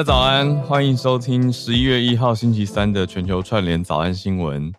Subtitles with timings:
[0.00, 4.72] 家早安，欢迎收听十一月一号星期三的全球串联早安新闻。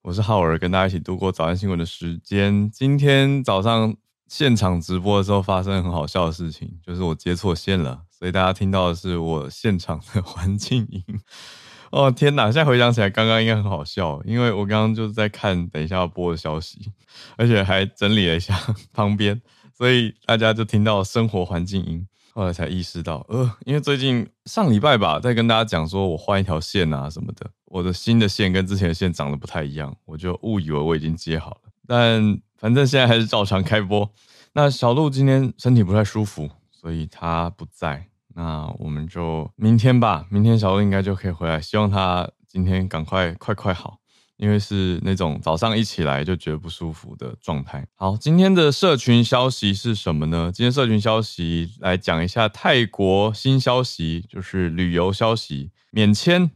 [0.00, 2.70] 我是浩尔，跟大家一起度过早安新闻的时间。
[2.70, 3.94] 今天早上
[4.26, 11.04] 现场直播的时候，发生很好笑的事情，就是我接错线了，所以大家听到的是我现场的环境音。
[11.92, 12.44] 哦天哪！
[12.44, 16.90] 现在回想起来，刚刚应该很好笑，因为我刚刚就是在看等一下要播的消息，
[17.36, 18.58] 而且还整理了一下
[18.94, 19.42] 旁边，
[19.76, 22.06] 所以大家就听到生活环境音。
[22.34, 31.60] 后来才意识到，呃，因为最近上礼拜吧，在跟大家讲说我换一条线啊什么的，我的新的线跟之前的线长得不太一样，我就误以为我已经接好了。
[31.86, 34.10] 但反正现在还是照常开播。
[34.52, 38.04] 那小鹿今天身体不太舒服，所以他不在。
[38.34, 41.60] 那我们就明天吧，明天小鹿应该就可以回来。
[41.60, 44.00] 希望他今天赶快快快好。
[44.36, 47.86] 因为是那种早上一起来就觉得不舒服的状态。
[47.94, 50.50] 好，今天的社群消息是什么呢？
[50.52, 56.50] 今天社群消息来讲一下泰国新消息，就是旅游消息，免签。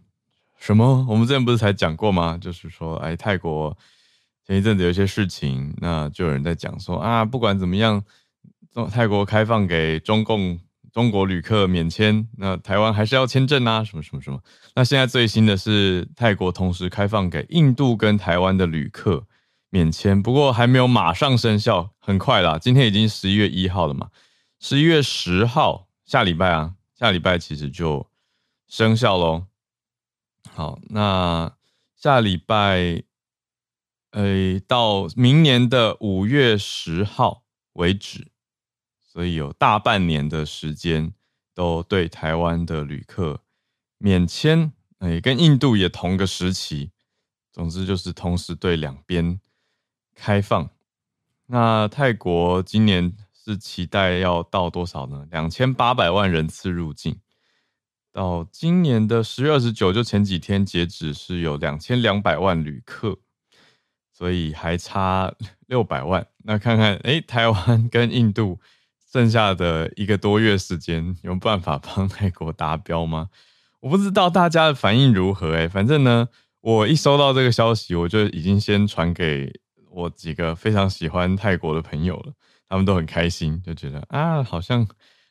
[0.58, 1.06] 什么？
[1.08, 2.36] 我们之前不是才讲过吗？
[2.36, 3.76] 就是说，哎，泰国
[4.46, 8.02] 前一阵子有些事情，那就有人在讲说啊，不管怎么样，
[8.90, 10.58] 泰国开放给中共。
[10.98, 13.84] 中国旅客免签，那台湾还是要签证啊？
[13.84, 14.42] 什么什么什么？
[14.74, 19.24] 那现在最新的是泰国同时开放给印度跟台湾的旅客
[19.70, 22.58] 免签，不过还没有马上生效，很快啦。
[22.58, 24.08] 今天已经十一月一号了嘛，
[24.58, 28.10] 十一月十号下礼拜啊，下礼拜其实就
[28.66, 29.44] 生效喽。
[30.50, 31.52] 好，那
[31.94, 33.04] 下礼拜，
[34.10, 38.32] 呃，到明年的五月十号为止。
[39.18, 41.12] 所以有大半年的时间
[41.52, 43.40] 都对台湾的旅客
[43.98, 46.92] 免签，哎，跟印度也同个时期。
[47.50, 49.40] 总之就是同时对两边
[50.14, 50.70] 开放。
[51.46, 55.26] 那泰国今年是期待要到多少呢？
[55.32, 57.18] 两千八百万人次入境，
[58.12, 63.18] 到今年的十月二十九，就前几天截止是有两千两百万旅客，
[64.12, 65.34] 所以还差
[65.66, 66.24] 六百万。
[66.44, 68.60] 那看看，哎，台湾跟印度。
[69.10, 73.28] 剩下的一个多月时间，有办法 帮泰国达标吗？
[73.80, 76.28] 我不知道大家的反应如何哎、反正呢，
[76.60, 79.50] 我一收到这个消息，我就已经先传给
[79.90, 82.32] 我几个非常喜欢泰国的朋友了，
[82.68, 84.86] 他们都很开心，就觉得啊，好像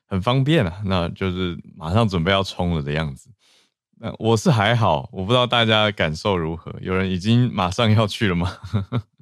[0.07, 3.29] 很方便啊，那就是马上准备要冲了的样子。
[3.99, 8.57] 那我是还好，我不知道大家的感受如何，有人已经马上要去了吗？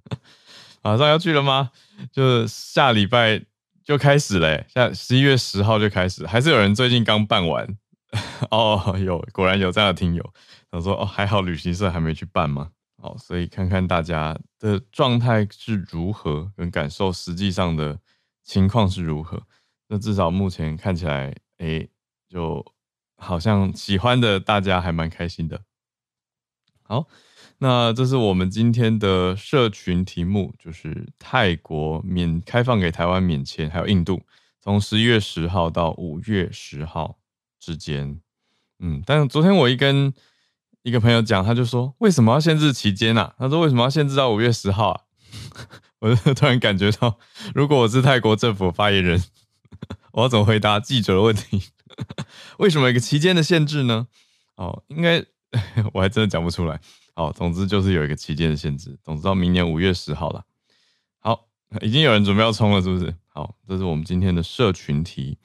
[0.83, 1.71] 马上要去了吗？
[2.11, 3.43] 就是下礼拜。
[3.85, 7.77] 就开始嘞，像十一月十号就开始，还是有人最近刚办完。
[8.49, 10.33] 哦，有果然有这样的听友，
[10.71, 17.99] 他说哦，还好旅行社还没去办嘛，好，所以看看大家的状态是如何，跟感受实际上的
[18.43, 19.43] 情况是如何，
[19.87, 21.87] 那至少目前看起来，哎，
[22.27, 22.65] 就
[23.17, 25.61] 好像喜欢的大家还蛮开心的，
[26.81, 27.07] 好。
[27.59, 34.21] 那这是我们今天的社群题目，就是泰国免开放给台湾免签，还有印度，
[34.61, 37.17] 从十一月十号到五月十号
[37.59, 38.19] 之间。
[38.79, 40.13] 嗯，但昨天我一跟
[40.83, 43.33] 一个朋友讲，他就说，为什么要限制期间啊？
[43.39, 45.01] 他说，为什么要限制到五月十号啊？
[45.99, 47.17] 我就突然感觉到，
[47.55, 49.23] 如果我是泰国政府发言人，
[50.11, 51.63] 我要怎么回答记者的问题？
[52.59, 54.07] 为什么一个期间的限制呢？
[54.57, 55.25] 哦，应该
[55.93, 56.79] 我还真的讲不出来。
[57.15, 60.43] 好，总之就是有一个期间的限制，总之到明年五月十号了。
[61.19, 61.47] 好，
[61.81, 63.15] 已经有人准备要冲了，是不是？
[63.27, 65.37] 好，这是我们今天的社群题。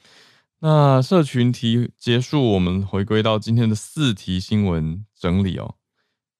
[0.59, 5.75] 那社群题结束，我们回归到今天的四题新闻整理哦。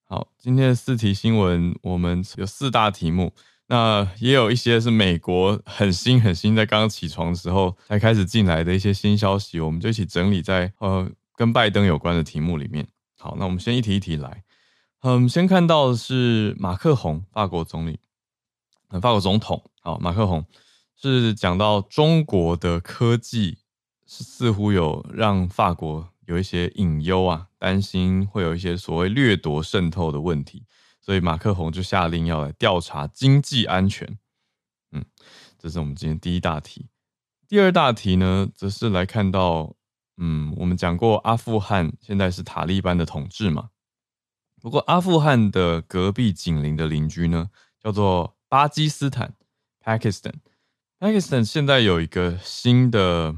[0.04, 3.32] 好，今天的四题新闻，我们有四大题目，
[3.68, 12.86] 那也有一些是美国很新很新，在刚刚起床的时候才开始进来的一些新消息，我们就一起整理在呃跟拜登有关的题目里面。
[13.18, 14.44] 好，那我们先一题一题来。
[15.04, 17.98] 嗯，先看到的是马克宏，法国总理，
[18.88, 19.60] 法国总统。
[19.80, 20.46] 好，马克宏
[20.94, 23.58] 是讲到中国的科技
[24.06, 30.64] 似乎有让法国有一些隐忧啊，担心会有一些所谓掠夺渗透的问题，
[31.00, 34.16] 所以马克宏就下令要来调查经济安全。
[34.92, 35.04] 嗯，
[35.58, 36.86] 这是我们今天第一大题。
[37.48, 39.74] 第二大题呢，则是来看到，
[40.18, 43.70] 嗯，我们讲过阿富汗现在是塔利班的统治嘛。
[44.62, 47.50] 不过阿富汗的隔壁紧邻的邻居呢，
[47.82, 49.34] 叫做巴基斯坦
[49.84, 50.34] （Pakistan）。
[51.00, 53.34] Pakistan 现在有一个新的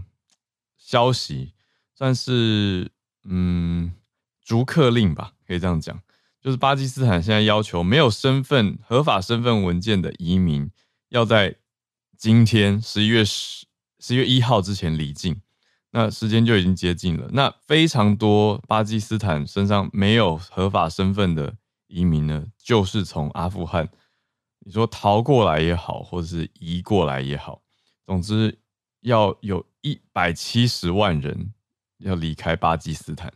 [0.77, 1.55] 消息，
[1.95, 2.91] 算是
[3.25, 3.95] 嗯
[4.43, 5.99] 逐客令吧，可以这样讲，
[6.43, 10.71] 就是巴基斯坦现在要求没有身份、合法身份文件的移民，
[11.09, 11.57] 要在
[12.19, 13.65] 今天十一月十
[13.99, 15.41] 十月一号之前离境。
[15.97, 17.29] 那时间就已经接近了。
[17.33, 21.55] 那非常多巴基斯坦身上没有合法身份的
[21.87, 23.89] 移民呢，就是从阿富汗，
[24.67, 27.63] 你说逃过来也好，或者是移过来也好，
[28.05, 28.59] 总之
[29.03, 31.53] 要有一百七十万人
[31.99, 33.33] 要离开巴基斯坦。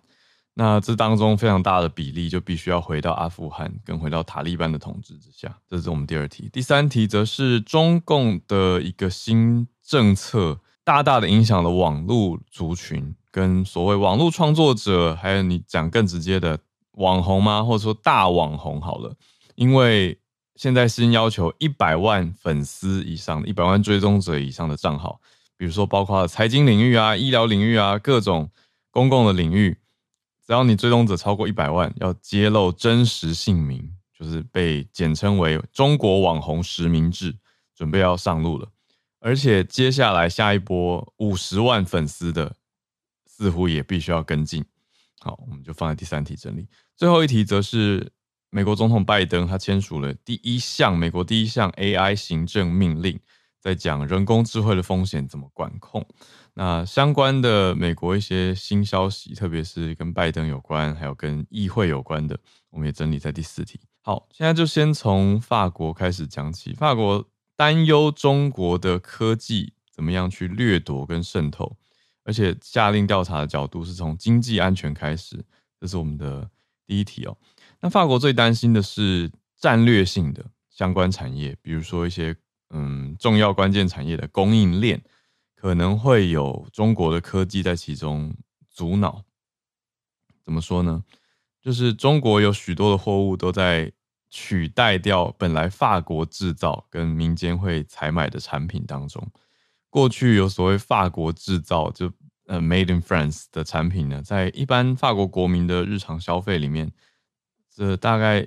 [0.55, 5.57] 那这当中非常大的比例就必须要回到阿富汗，跟回到塔利班的统治之下。
[5.69, 6.51] 这是我们第二题。
[6.53, 10.59] 第三题则是中共的一个新政策。
[10.89, 16.59] 大大的影响了网络族群跟所谓网络创作者，还有你讲更直接的
[16.93, 17.63] 网红吗？
[17.63, 19.15] 或者说大网红好了，
[19.55, 20.19] 因为
[20.57, 25.21] 现在新要求一百万粉丝以上、的、一百万追踪者以上的账号，
[25.59, 28.51] 比如说包括财经领域啊、医疗领域啊、各种
[28.91, 29.77] 公共的领域，
[30.47, 37.37] 只要你追踪者超过一百万，要揭露真实姓名，就是被简称为中国网红实名制，
[37.77, 38.67] 准备要上路了。
[39.21, 42.55] 而且接下来下一波五十万粉丝的，
[43.27, 44.65] 似乎也必须要跟进。
[45.19, 46.69] 好，我们就放在第三题整理。
[46.97, 48.13] 最后一题则是
[48.51, 53.19] 美国总统拜登他签署了第一项美国第一项 AI 行政命令，
[53.61, 56.07] 在讲人工智慧的风险怎么管控。
[56.55, 62.39] 那相关的美国一些新消息，特别是跟拜登有关，还有跟议会有关的，
[62.71, 63.81] 我们也整理在第四题。
[64.01, 66.73] 好，现在就先从法国开始讲起。
[66.75, 67.29] 法国。
[67.59, 71.77] 担忧中国的科技怎么样去掠夺跟渗透，
[72.23, 75.45] 而且下令调查的角度是从经济安全开始，
[75.81, 76.49] 这是我们的
[76.87, 77.37] 第一题哦。
[77.81, 82.37] 那法国最担心的是战略性的相关产业，比如说一些
[82.71, 85.03] 嗯重要关键产业的供应链，
[85.57, 88.33] 可能会有中国的科技在其中
[88.71, 89.25] 阻挠。
[90.45, 91.03] 怎么说呢？
[91.61, 93.93] 就是中国有许多的货物都在。
[94.31, 99.27] 取代掉本来法国制造跟民间会采买的产品当中，
[99.89, 102.13] 过去有所谓法国制造就
[102.47, 106.93] 呃 Made in France 的产品呢，在一般法国国民的日常消费里面，
[107.75, 108.47] 这大概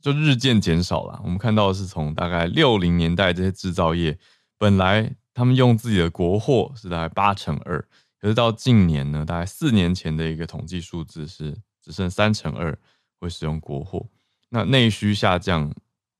[0.00, 1.20] 就日渐减少了。
[1.22, 4.18] 我们看到的是从大概六零年代这些制造业
[4.56, 7.80] 本来他们用自己的国货是大概八成二，
[8.18, 12.78] 可是到近年呢，大概四年前的一个统计数字是只剩三成二
[13.20, 14.06] 会使用国货。
[14.54, 15.74] 那内需下降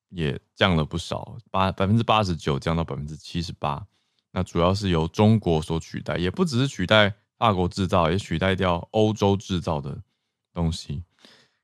[0.09, 3.87] 也降了不少，八百分之八十九降到百分之七十八。
[4.33, 10.03] 那主要是由中国所取代，也不只是取代法国制造，也取代掉欧洲制造的
[10.53, 11.05] 东西。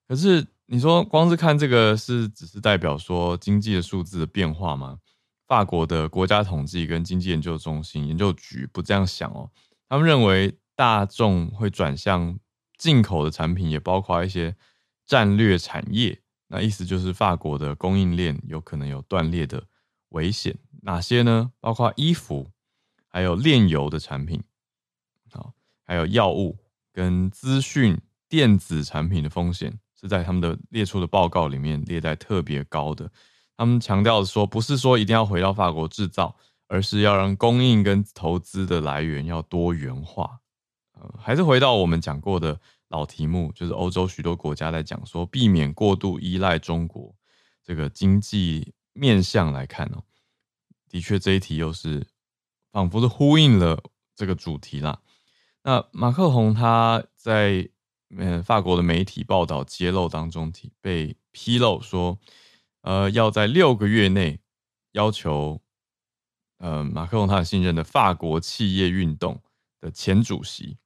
[0.06, 5.00] 可是你说光是看这个，是只是代表说经济的数字的变化吗？
[5.48, 9.50] 法国的国家统计跟经济研究中心研究局不这样想哦，
[9.88, 12.38] 他们认为大众会转向
[12.78, 14.54] 进口的产品，也包括一些
[15.04, 16.19] 战略产业。
[16.52, 19.62] 那意思就是法国的供应链有可能有断裂的
[20.08, 21.52] 危险，哪些呢？
[21.60, 22.50] 包括衣服，
[23.06, 24.42] 还有炼油的产品，
[25.30, 25.52] 好，
[25.84, 26.58] 还有药物
[26.92, 27.96] 跟资讯
[28.28, 33.08] 电子产品的风险是在他们的列出的报告里面列在特别高的。
[33.56, 36.34] 他们强调说，不是说一定要回到法国制造，
[36.66, 40.40] 而是要让供应跟投资的来源要多元化。
[41.16, 42.60] 还是回到我们讲过的。
[42.90, 47.14] 老题目就是欧洲许多国家在讲说，避免过度依赖中国
[47.64, 50.02] 这个经济面向来看哦，
[50.88, 52.04] 的确这一题又是
[52.72, 53.80] 仿佛是呼应了
[54.16, 55.00] 这个主题啦。
[55.62, 57.68] 那马克宏他在
[58.08, 62.18] 嗯法国的媒体报道揭露当中提被披露说，
[62.80, 64.40] 呃要在六个月内
[64.92, 65.60] 要求
[66.58, 69.40] 呃马克龙他信任的法国企业运动
[69.80, 70.76] 的前主席。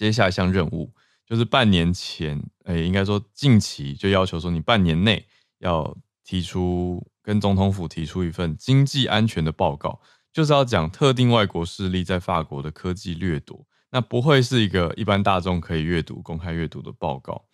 [0.00, 0.90] 接下一项任务
[1.26, 5.26] 就是半年前，诶、应该说近期就要求说，你半年内
[5.58, 10.00] 要提出跟总统府提出一份经济安全的报告，
[10.32, 13.66] 就是要讲特定外国势力在法国的科技掠夺。
[13.90, 17.44] 那不会是一个一般大众可以阅读、公开阅读的报告，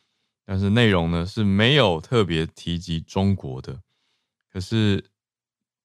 [0.45, 3.81] 但是内容呢是没有特别提及中国的。
[4.53, 5.05] 可是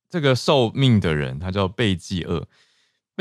[0.07, 2.47] 这个受命的人，他叫贝济厄。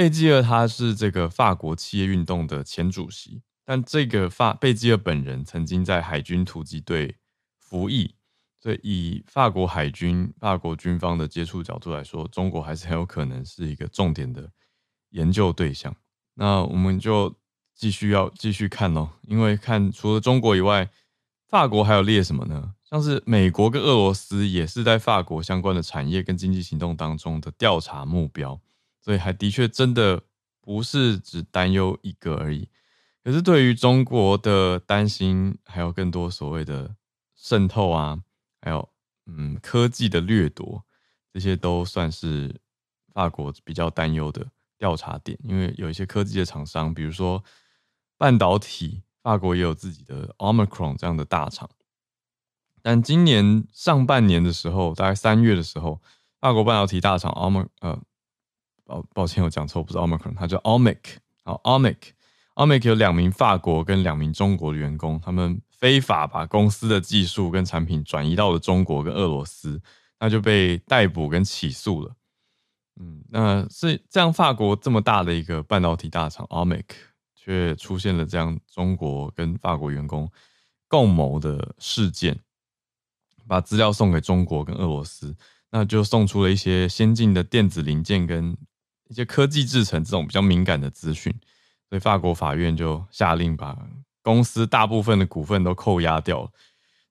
[0.01, 7.17] 贝济厄他是这个法国企业运动的前主席，但这个法贝济厄本人曾经在海军突击队
[7.59, 8.15] 服役，
[8.63, 14.51] 所以以法国海军、法国军方的接触角度来说，中国还是很有可能是一个重点的
[15.11, 15.95] 研究对象。
[16.33, 17.37] 那我们就
[17.75, 20.89] 继续要继续看咯，因为看除了中国以外，
[21.47, 22.73] 法国还有列什么呢？
[22.89, 28.59] 像是美国跟俄罗斯也是在法国相关的产业跟经济行动当中的调查目标，
[29.11, 30.23] 所以还的确真的
[30.61, 32.69] 不是只担忧一个而已。
[33.25, 36.95] 可是对于中国的担心，还有更多所谓的
[37.35, 38.23] 渗透啊，
[38.63, 38.89] 还有
[39.27, 40.85] 嗯科技的掠夺，
[41.33, 42.55] 这些都算是
[43.13, 44.47] 法国比较担忧的
[44.79, 45.37] 调查点。
[45.43, 47.43] 因为有一些科技的厂商，比如说
[48.17, 51.69] 半导体，法国也有自己的 Omicron 这样的大厂。
[52.81, 56.01] 但今年上半年的时候，大概三月的时候，
[56.39, 58.01] 法国半导体大厂 Omic 呃，
[58.91, 60.99] 抱抱歉我讲错，不是 Omicron，它叫 Omic
[61.45, 61.97] 好 Omic。
[62.57, 69.81] Omic 有两名法国跟两名中国的员工，他们非法把公司的技术跟产品转移到了中国跟俄罗斯，
[70.19, 72.17] 那就被逮捕跟起诉了。
[73.01, 76.87] 嗯，那是这样，法国这么大的一个半导体大厂 Omic
[77.37, 80.29] 却出现了这样中国跟法国员工
[80.89, 82.41] 共谋的事件，
[83.47, 85.35] 把资料送给中国跟俄罗斯，
[85.71, 88.55] 那就送出了一些先进的电子零件跟
[89.11, 91.31] 一些科技制成这种比较敏感的资讯。
[91.91, 93.77] 所以法国法院就下令把
[94.23, 96.51] 公司大部分的股份都扣押掉了。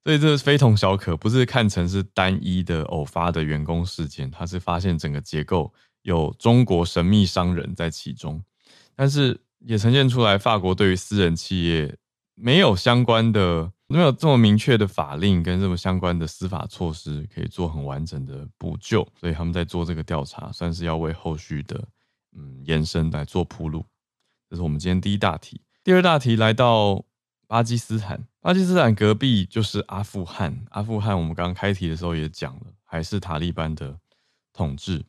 [0.05, 5.71] 所以这是非同小可，不是看成是单一的偶发的员工事件，他是发现整个结构
[6.03, 8.41] 有中国神秘商人在其中。
[8.95, 11.97] 但是也呈现出来，法国对于私人企业
[12.35, 19.05] 没有相关的、没有这么明确的法令跟这么相关的司法措施可以做很完整的补救。
[19.19, 21.87] 所以他们在做这个调查，算是要为后续的
[22.37, 23.83] 嗯延伸来做铺路。
[24.49, 27.03] 这是我们今天第一大题，第二大题来到
[27.47, 28.23] 巴基斯坦。
[28.41, 33.99] 巴基斯坦隔壁就是阿富汗，阿富汗我们刚刚开题的时候也讲了，还是塔利班的
[34.53, 35.03] 统治。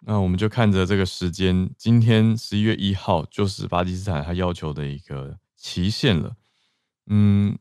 [0.00, 6.36] 那我们就看着这个时间，今天十一月一号就是巴基斯坦他要求的一个期限了。
[7.06, 7.58] 嗯，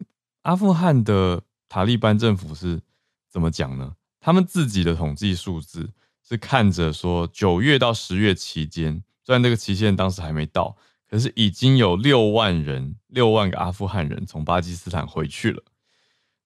[0.48, 2.82] 阿富汗的塔利班政府是
[3.30, 3.94] 怎么讲呢？
[4.22, 5.92] 他们自己的统计数字
[6.25, 10.77] 是看着说九月到十月期间，虽然这个期限当时还没到。
[11.10, 15.63] 可是已经有六万人，六万个阿富汗人从巴基斯坦回去了。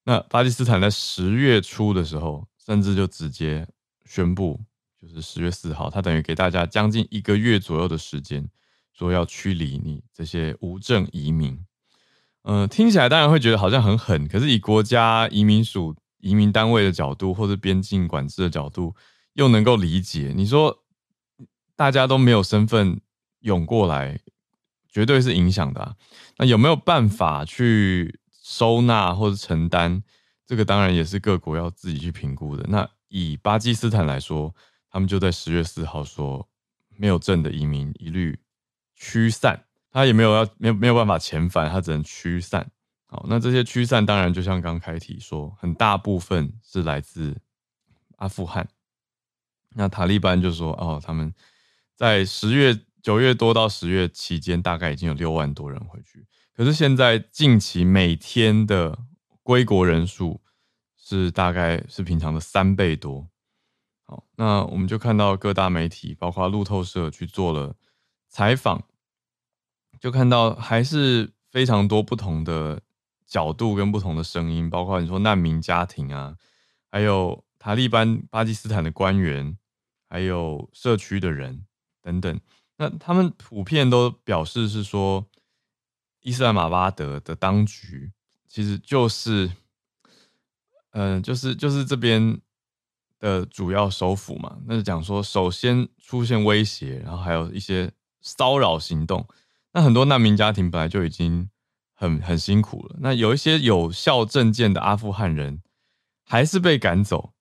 [0.04, 3.66] 那巴基斯坦在十月初的时候，甚至就直接
[4.04, 4.60] 宣布，
[5.00, 8.48] 就是十月四号，他等于给大家将近一个月左右的时间，
[8.92, 11.58] 说要驱离你这些无证移民。
[12.42, 18.94] 嗯、呃，听起来当然会觉得好像很狠，可是以国家移民署移民单位的角度，或者边境管制的角度，
[19.34, 20.32] 又能够理解。
[20.36, 20.84] 你说
[21.76, 23.00] 大家都没有身份
[23.40, 24.20] 涌过来。
[24.94, 25.96] 绝对是影响的啊，
[26.36, 30.02] 那有没有办法去收纳或者承担？
[30.46, 32.62] 这个当然也是各国要自己去评估的。
[32.68, 34.54] 那以巴基斯坦来说，
[34.90, 36.46] 他们就在十月四号说，
[36.98, 38.38] 没有证的移民一律
[38.94, 42.70] 驱散，他也没有要没有没有办法遣返，他只能驱散。
[43.06, 47.40] 好，那这些驱散当然就像刚开题说，很大部分是来自
[48.16, 48.68] 阿富汗。
[49.74, 51.32] 那塔利班就说，哦，他们
[51.94, 52.80] 在十月。
[53.02, 56.24] 九月多到十月期间，大概已经有六万多人回去。
[56.54, 58.96] 可是现在近期每天的
[59.42, 60.40] 归国人数
[60.96, 63.28] 是大概是平常的三倍多。
[64.04, 67.74] 好，那我们就看到各大媒体，包括路透社去做了
[68.28, 68.84] 采访，
[70.02, 72.82] 就看到还是非常多不同的
[73.24, 76.36] 角度跟不同的声音，包括你说难民家庭啊，
[76.90, 79.56] 还有塔利班巴基斯坦的官员，
[80.08, 81.64] 还有社区的人
[82.02, 82.40] 等等。
[82.78, 85.24] 那他们普遍都表示是说，
[86.22, 88.10] 伊斯兰马巴德的当局
[88.48, 89.52] 其实就是，
[90.90, 92.40] 嗯、就是就是这边
[93.20, 94.58] 的主要首府嘛。
[94.66, 99.24] 那就讲说，首先出现威胁，然后还有一些骚扰行动。
[99.72, 101.48] 那很多难民家庭本来就已经
[101.94, 105.62] 很很辛苦了，那有一些有效证件的阿富汗人
[106.24, 107.32] 还是被赶走。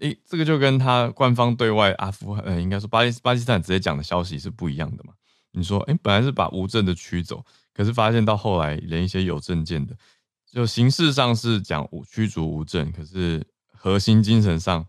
[0.00, 5.12] 诶，这个就跟他官方对外阿富汗，呃，应该说巴基巴基斯坦直接讲的消息是不一样的嘛？
[5.52, 7.44] 你说，诶，本来是把无证的驱走，
[7.74, 9.94] 可是发现到后来连一些有证件的，
[10.50, 14.84] 就形式上是讲无驱逐无证，可是核心精神上，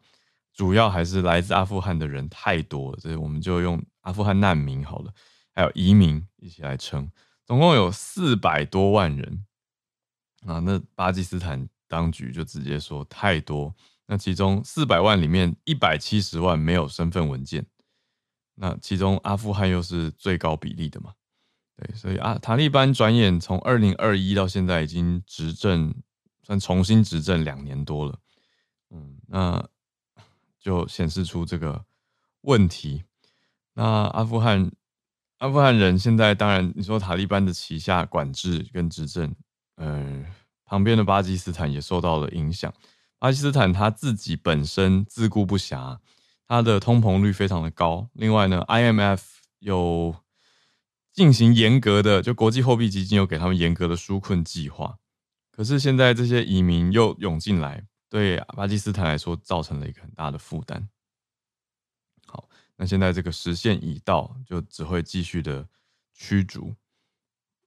[0.53, 5.13] 主要还是来自阿富汗的人太多了，所以我们就用阿富汗难民好了，
[5.53, 7.11] 还有移民一起来称，
[7.45, 9.45] 总共有四百多万人
[10.45, 10.59] 啊。
[10.59, 13.73] 那巴基斯坦当局就直接说太多。
[14.05, 17.65] 那其中四百万里面一百七十万没有身份文件，
[18.55, 21.13] 那其中阿富汗又是最高比例的嘛？
[21.77, 25.95] 对，所以啊，塔利班转眼从二零二一到现在已经执政，
[26.43, 28.19] 算重新执政两年多了，
[28.89, 29.67] 嗯，那
[30.59, 31.85] 就显示出这个
[32.41, 33.05] 问题。
[33.73, 34.69] 那阿富汗
[35.43, 39.35] 阿富汗人现在当然你说塔利班的旗下管制跟执政，
[39.75, 40.25] 呃，
[40.63, 42.73] 旁边的巴基斯坦也受到了影响。
[43.19, 45.99] 巴基斯坦它自己本身自顾不暇，
[46.47, 48.09] 它的通膨率非常的高。
[48.13, 49.21] 另外呢，IMF
[49.59, 50.15] 有
[51.11, 54.97] 进行严格的，就国际货币基金有给他们严格的纾困计划。
[55.51, 60.87] 可是现在这些移民又涌进来，对巴基斯坦来说造成了一个很大的负担。
[62.25, 65.67] 好，那现在这个时限已到，就只会继续的
[66.13, 66.75] 驱逐。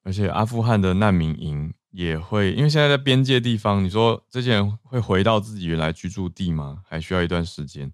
[0.02, 6.82] 而且阿富汗的难民营也会，因为现在在边界地方，你说这些人会回到自己原来居住地吗？
[6.86, 7.92] 还需要一段时间，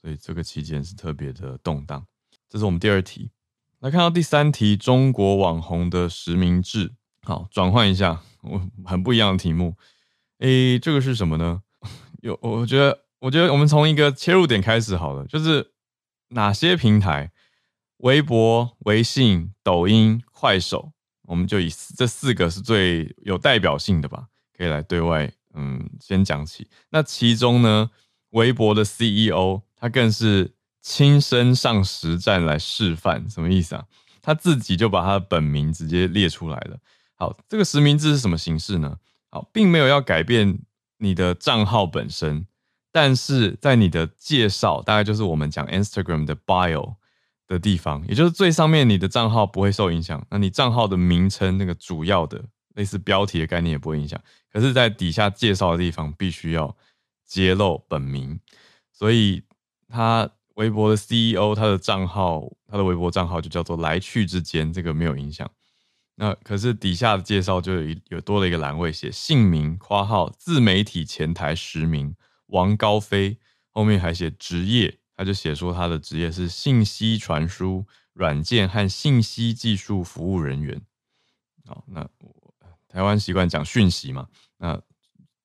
[0.00, 2.06] 所以这个期间是特别的动荡。
[2.48, 3.30] 这是我们第二题。
[3.80, 6.92] 来看到第三题，中国网红的实名制。
[7.22, 9.76] 好，转换一下，我很不一样的题目。
[10.38, 11.62] 诶，这个是什么呢？
[12.22, 15.72] 有，我觉得，我觉得我们从一个切入点开始好了，就是
[16.30, 17.30] 哪些平台，
[17.98, 20.92] 微博、微信、抖音、快手。
[21.22, 26.68] 我们就以这四个是最有代表性的吧，可以来对外嗯先讲起。
[26.90, 27.90] 那其中呢，
[28.30, 33.84] 微博的 CEO 他更是亲身上实战来示范，什么意思啊？
[34.20, 36.78] 他自己就把他的本名直接列出来了。
[37.14, 38.96] 好，这个实名制是什么形式呢？
[39.30, 40.58] 好，并没有要改变
[40.98, 42.46] 你的账号本身，
[42.92, 46.96] 但是在你的介绍，大概就是我们讲 Instagram 的 bio。
[47.50, 52.40] 的地方，也就是最上面你的账号不会受影响，那你账号的名称那个主要的
[52.76, 54.22] 类似标题的概念也不会影响。
[54.52, 56.76] 可是，在底下介绍的地方必须要
[57.26, 58.38] 揭露本名，
[58.92, 59.42] 所以
[59.88, 65.50] 他微博的 CEO 他的账号，他的微博账号就叫做来去之间，这个没有影响。
[66.14, 72.14] 那可是底下的介绍就有有多了一个栏位，写姓名括号自媒体前台实名
[72.50, 73.38] 王高飞，
[73.70, 74.98] 后面还写职业。
[75.16, 80.80] 他就写说他的职业是信息传输软件和信息技术服务人员。
[81.66, 82.08] 好，那
[82.88, 84.80] 台湾习惯讲讯息嘛，那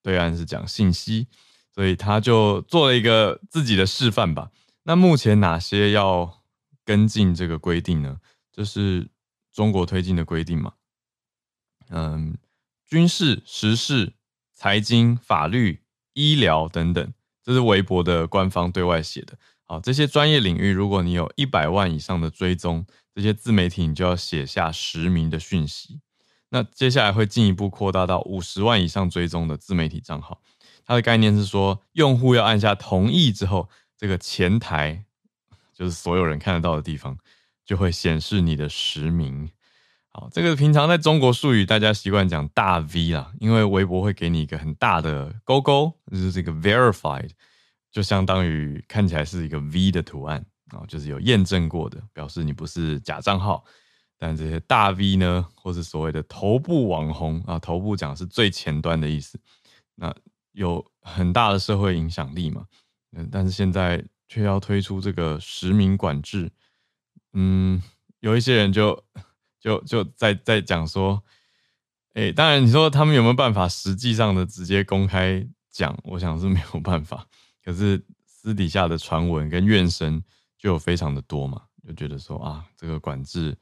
[0.01, 1.27] 对岸是讲信息，
[1.73, 4.49] 所以他就做了一个自己的示范吧。
[4.83, 6.41] 那目前哪些要
[6.85, 8.21] 跟进这个规定呢？
[8.51, 9.09] 就是
[9.51, 10.73] 中国推进的规定嘛？
[11.89, 12.37] 嗯，
[12.87, 14.13] 军事、时事、
[14.53, 15.83] 财经、法律、
[16.15, 19.37] 医疗等等，这是微博的官方对外写的。
[19.67, 25.99] 好，这些专业领域，如果你有一百万以上的追踪，这些自媒体你就要写下实名的讯息。
[26.49, 30.41] 那接下来会进一步扩大到五十万以上追踪的自媒体账号。
[30.85, 35.05] 它的概念是说，用户要按下同意之后，这个前台
[35.73, 37.17] 就是所有人看得到的地方，
[37.65, 39.49] 就会显示你的实名。
[40.15, 47.31] 好，这个平常在中国术语大家习惯讲大 V 啦，因为微博会给你一个很大的勾勾，就是这个 verified。
[47.91, 53.65] 就相当于看起来是一个 V 的图案啊，就是有验证过的，表示你不是假账号。
[54.17, 59.37] 但这些大 V 呢，或是所谓的头部网红啊，头部讲是最前端的意思，
[59.95, 60.15] 那
[60.53, 62.65] 有很大的社会影响力嘛。
[63.29, 66.49] 但是现在却要推出这个实名管制，
[67.33, 67.83] 嗯，
[68.21, 69.03] 有一些人就
[69.65, 71.23] 就就在在讲说，
[72.13, 77.25] 哎，当然你说他们有没有办法实际上的直接公开讲，我想是没有办法。
[77.63, 80.23] 可是私底下的传闻跟怨声
[80.55, 83.57] 就有非常的多嘛，就觉得说啊，这个管制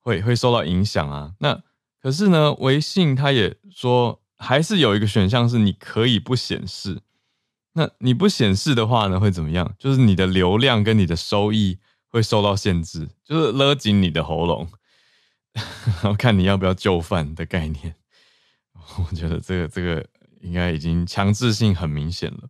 [0.00, 1.32] 会会受到影响啊。
[1.40, 1.58] 那
[2.02, 7.00] 可是呢，微信它也说还是有一个选项是你可以不显示。
[7.72, 9.74] 那你不显示的话呢，会怎么样？
[9.78, 14.68] 就是你的流量跟你的收益会受到限制，就是勒紧你的喉咙，
[15.54, 17.94] 然后看你要不要就范的概念。
[19.10, 20.06] 我觉得这个这个
[20.40, 22.48] 应该已经强制性很明显了。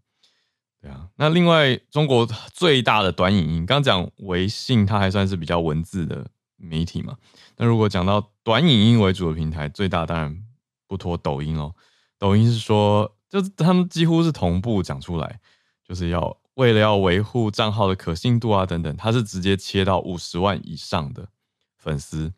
[0.80, 7.16] 对啊，那另外中国最大的短影音，刚讲微信，它还算是比较文字的媒体嘛。
[7.56, 10.44] 那如果讲到短影音为主的平台，最大当然
[10.86, 11.74] 不脱抖音哦。
[12.16, 15.40] 抖音是说，就是他们几乎是同步讲出来，
[15.84, 21.28] 就是要为了要维护账号的可信度啊等等，它是直接切到五十万以上的
[21.76, 22.32] 粉丝，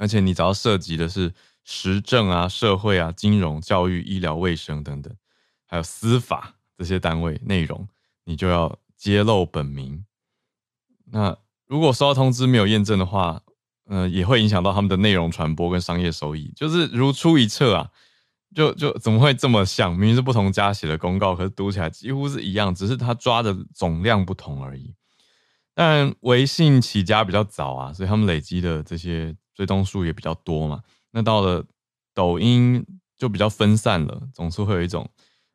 [0.00, 5.14] 而且你只要涉及的是时政啊、社会啊、金融、教育、医疗卫生等等，
[5.66, 6.56] 还有司法。
[6.78, 7.86] 这些单位内容，
[8.24, 10.06] 你就要揭露本名。
[11.12, 11.36] 那
[11.66, 13.42] 如果收到通知没有验证的话，
[13.84, 17.90] 呃，也会影响到他们的内容传播跟商业收益，就是如出一辙啊！
[18.54, 19.90] 就就怎么会这么像？
[19.90, 24.94] 明明是不同家写的公告，可是读起来几乎是一样，只是他抓的总量不同而已。
[25.74, 30.82] 但微信起家比较早啊，所以他们累积的这些追踪数也比较多嘛。
[31.10, 31.64] 那到了
[32.14, 32.84] 抖音
[33.16, 35.08] 就比较分散了，总是会有一种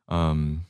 [0.06, 0.64] 嗯。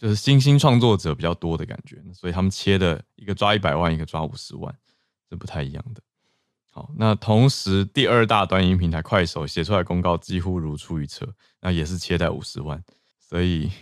[0.00, 4.72] 就是新兴创作者比较多的感觉，所以他们切的一个抓一百万，一个抓五十万，
[5.28, 6.00] 是不太一样的。
[6.70, 12.80] 好，那同时第二大短音平台快手写出来公告几乎如出一辙，那也是切在五十万，
[13.18, 13.72] 所以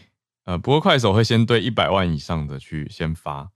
[0.44, 3.50] 呃，不过快手会先对一百万以上的去先发。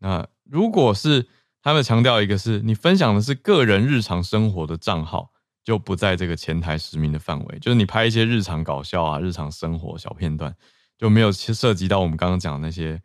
[0.00, 1.26] 那如果是
[1.62, 5.30] 他们强调一个是你分享的是个人日常生活的账号，
[5.62, 10.52] 就不在这个前台实名的范围，就是你拍一些日常搞笑啊、日常生活小片段，
[10.98, 13.00] 就没有涉及到我们刚刚讲的那些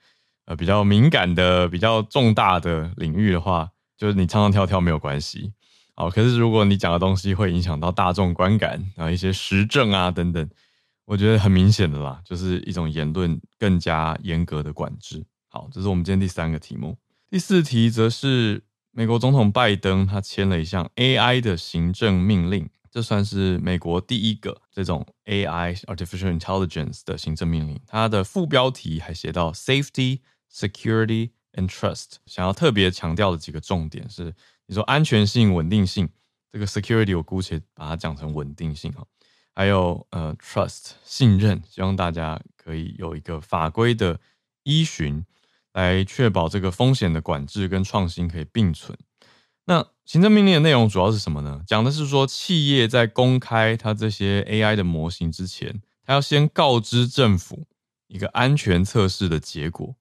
[0.46, 5.54] 呃比较敏感的、比较重大的领域的话，就是你唱唱跳跳没有关系。
[5.94, 10.50] 好，可是如果你讲的东西会影响到大众观感啊，一些时政啊等等，
[11.06, 15.24] 我觉得很明显的啦，就是一种言论更加严格的管制。
[15.48, 16.98] 好，这是我们今天第三个题目。
[17.30, 27.78] 第四题则是美国总统拜登他签了一项 AI 的行政命令，这算是美国第一个这种 AI artificial intelligence 的行政命令。
[27.86, 34.34] 它的副标题还写到 Safety, Security and Trust，想要特别强调的几个重点是。
[34.70, 36.10] 你说安全性、稳定性，
[36.52, 39.06] 这个 security 我姑且把它讲成稳定性哈，
[39.56, 44.20] 还有呃 trust 信任，希望大家可以有一个法规的
[44.64, 45.26] 依循，
[45.78, 48.98] 来确保这个风险的管制跟创新可以并存。
[49.66, 51.62] 那行政命令的内容主要是什么呢？
[51.68, 57.68] 讲的是说，企业在公开它这些 AI 的模型之前，它要先告知政府
[58.08, 59.96] 一个安全测试的结果。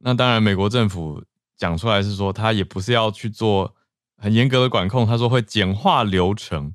[0.00, 1.24] 那当然，美国政府。
[1.60, 3.76] 讲出来是说，他也不是要去做
[4.16, 6.72] 很严格的管控，他说会简化流程，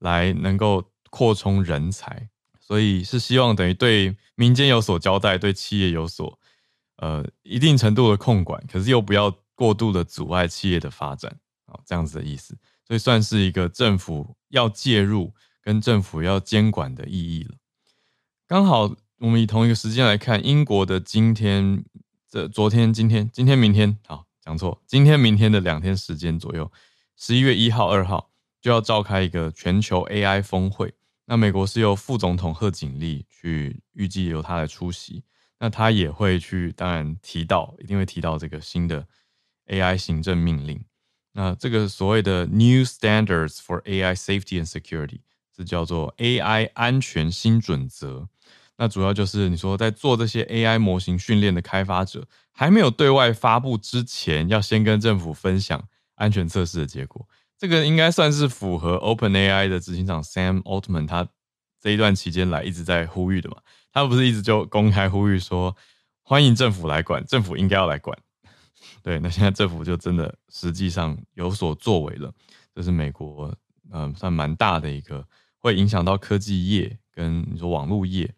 [0.00, 6.40] 来能够扩充人才，所以是希望等于对民间有所交代，对企业有所
[6.96, 11.34] 呃一定程度的控管，可是又不要过度的阻碍企业的发展，
[11.66, 12.56] 啊，这样子的意思，
[12.86, 15.32] 所以算是一个政府要介入
[15.62, 17.54] 跟政府要监管的意义了。
[18.46, 21.84] 刚好我们以同一个时间来看，英国的今天。
[22.28, 26.70] 这昨天、今天、今天、明天，好，讲错，今天、明天的两天时间左右，
[27.16, 28.30] 十一月一号、二号
[28.60, 30.92] 就要召开一个全球 AI 峰会。
[31.26, 35.22] 那美国是由副总统贺锦丽去，预计由他来出席。
[35.58, 39.06] 那他也会去，当然提到，一定会提到这个新的
[39.68, 40.84] AI 行政命令。
[41.32, 45.20] 那这个所谓的 New Standards for AI Safety and Security，
[45.56, 48.28] 是叫做 AI 安全新准则。
[48.78, 57.26] 那主要就是你说，在做这些 AI 模型训练的开发者还没有对外发布之前，要先跟政府分享安全测试的结果。
[57.58, 61.26] 这个应该算是符合 OpenAI 的执行长 Sam Altman 他
[61.80, 63.56] 这一段期间来一直在呼吁的嘛。
[63.96, 65.74] 他不是一直就公开呼吁说，
[66.22, 68.14] 欢迎政府来管，政府应该要来管。
[69.02, 72.30] 对，那现在政府就真的实际上有所作为了。
[72.74, 73.56] 这是美国
[73.90, 75.26] 嗯算蛮大的一个
[75.60, 78.34] 会影响到科技业跟你说网络业。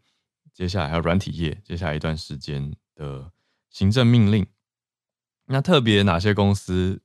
[0.55, 3.33] 接下来还有软体业，接下来一段时间的
[3.69, 4.47] 行政命令，
[5.47, 7.03] 那特别哪些公司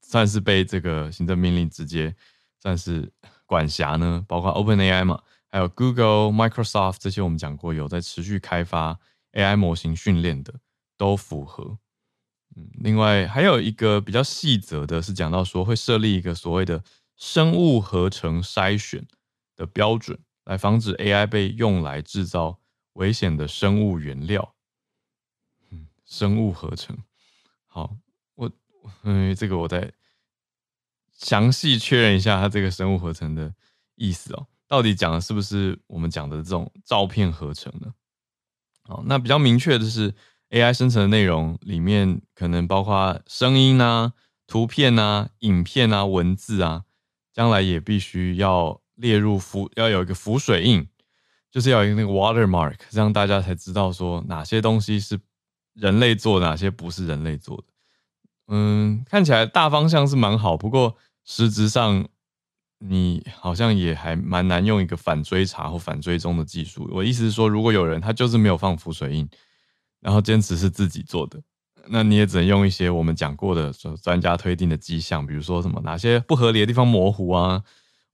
[0.00, 2.16] 算是被这个行政命令直接
[2.58, 3.12] 算是
[3.44, 4.24] 管辖呢？
[4.26, 5.22] 包括 OpenAI 嘛，
[5.54, 8.98] 还有 Google、Microsoft 这些，我们讲过有在持续开发
[9.34, 10.52] AI 模型训练的，
[10.96, 11.78] 都符合。
[12.56, 16.82] 嗯，另外还有一个比较细则的是讲到说会设立一个所谓的
[17.14, 19.06] 生物合成筛选
[19.54, 22.58] 的标准，来防止 AI 被用来制造。
[22.94, 24.54] 危险的生物原料，
[25.70, 26.96] 嗯，生物合成。
[27.66, 27.96] 好，
[28.34, 28.50] 我
[29.02, 29.92] 嗯，这个我再
[31.12, 33.54] 详细确认一下，它这个生物合成的
[33.94, 37.94] 意思哦，到底讲的是不是我们讲的这种照片合成呢？
[38.82, 40.12] 好，那比较明确的是
[40.50, 44.14] ，AI 生成的内容里面可能包括声音啊、
[44.48, 46.82] 图片啊、影片啊、文字啊，
[47.32, 50.88] 将来也必须要列入浮，要有一个浮水印。
[51.52, 55.16] 就是要有一个那个 watermark，这样大家才知道说哪些东西是
[55.74, 57.62] 人类做的，哪些不是人类做的。
[58.48, 62.08] 嗯，看起来大方向是蛮好，不过实质上
[62.78, 66.88] 你好像也还蛮难用一个反追查或反追踪的技术。
[66.92, 69.28] 我意思是说，如果有人他就是没有放浮水印，
[70.00, 71.40] 然后坚持是自己做的，
[71.88, 77.62] 那你也只能用一些我们讲过的专家推定的迹象，比如说什么哪些不合理的地方模糊啊。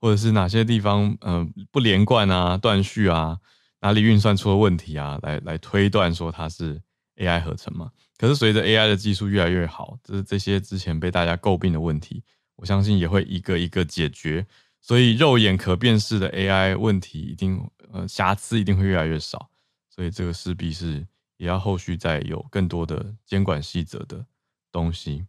[0.02, 3.36] 或者是哪些地方嗯、呃、不连贯啊、断续啊，
[3.82, 6.80] 哪里运算出了问题啊，来来推断说它是
[7.16, 7.90] AI 合成嘛？
[8.16, 12.24] 可是随着 AI 的技术越来越好，这这些之前被大家诟病的问题，
[12.60, 14.46] 我相信也会一个一个解决。
[14.80, 19.50] 所以肉眼可辨识的 AI 问题一定呃瑕疵一定会越来越少。
[19.88, 24.24] 所以这个势必是也要后续再有更多的监管细则的
[24.70, 25.26] 东西。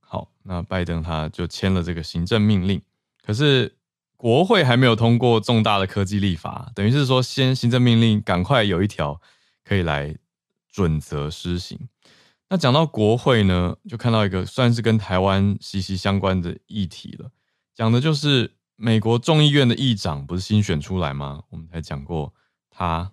[0.00, 2.80] 好，那拜登他就签了这个行政命令。
[3.24, 3.76] 可是
[4.16, 9.20] 国会还没有通过重大的科技立法，等于是说先行政命令赶快有一条
[9.64, 10.16] 可以来
[10.68, 11.88] 准则施行。
[12.54, 17.28] 那讲到国会呢，就看到一个算是跟台湾息息相关的议题了，
[17.74, 21.42] 讲的就是美国众议院的议长不是新选出来吗？
[21.50, 22.32] 我们才讲过
[22.70, 23.10] 他，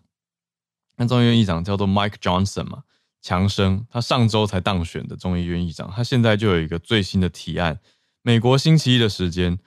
[0.98, 2.84] 那众议院议长叫做 Mike Johnson 嘛，
[3.20, 7.80] 强生，他上周才当选的众议院议长，他现在就有一个最新的提案，
[8.22, 9.58] 美国星期一的时间，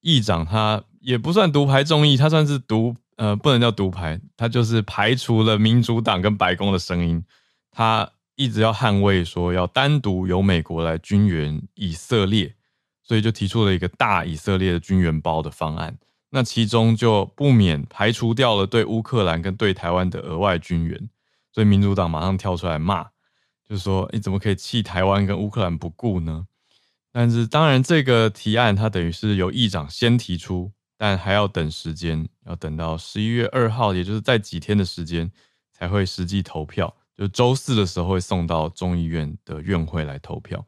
[0.00, 7.22] 议长他也不算独排众议，他算是独呃不能叫独排，他就是排除了民主党跟白宫的声音，
[7.70, 8.10] 他。
[8.40, 12.54] 一直要捍卫说要单独由美国来军援以色列，
[13.02, 15.98] 所以就提出了一个大以色列的军援包的方案。
[16.30, 21.10] 那其中就不免排除掉了对乌克兰跟对台湾的额外军援，
[21.52, 23.08] 所以民主党马上跳出来骂，
[23.68, 26.46] 就说你怎么可以弃台湾跟乌克兰不顾呢？
[27.12, 35.30] 但是当然这个提案它等于是由议长先提出，但还要等时间，要等到十一月二号，也就是在几天的时间
[35.70, 36.96] 才会实际投票。
[37.20, 40.66] 就周四的时候会送到众议院的院会来投票，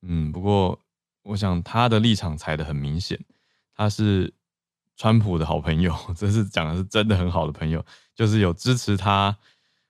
[0.00, 0.80] 嗯，不过
[1.22, 3.22] 我想他的立场踩得很明显，
[3.76, 4.32] 他是
[4.96, 9.36] 川普的好朋友， 这是讲的是真的很好的朋友，就是有支持他，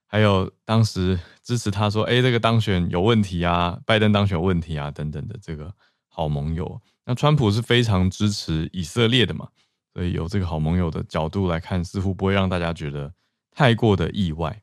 [0.08, 5.72] 还有当时支持他说，哎，这个当选有问题啊，拜登当选有问题啊，等等的这个
[6.08, 6.80] 好盟友。
[7.04, 9.48] 那川普是非常支持以色列的嘛，
[9.94, 13.14] 所以有这个好盟友的角度来看，似乎不会让大家觉得
[13.52, 14.61] 太过的意外。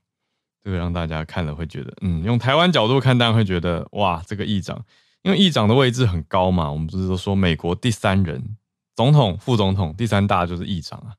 [0.69, 4.85] 这个让大家看了会觉得，嗯，用台湾角度看，当然会觉得，哇，这个议长，
[5.23, 8.55] 因为议长的位置很高嘛，我们不是都说美国第三人，
[8.95, 11.15] 总统、副总统，第三大就是议长啊。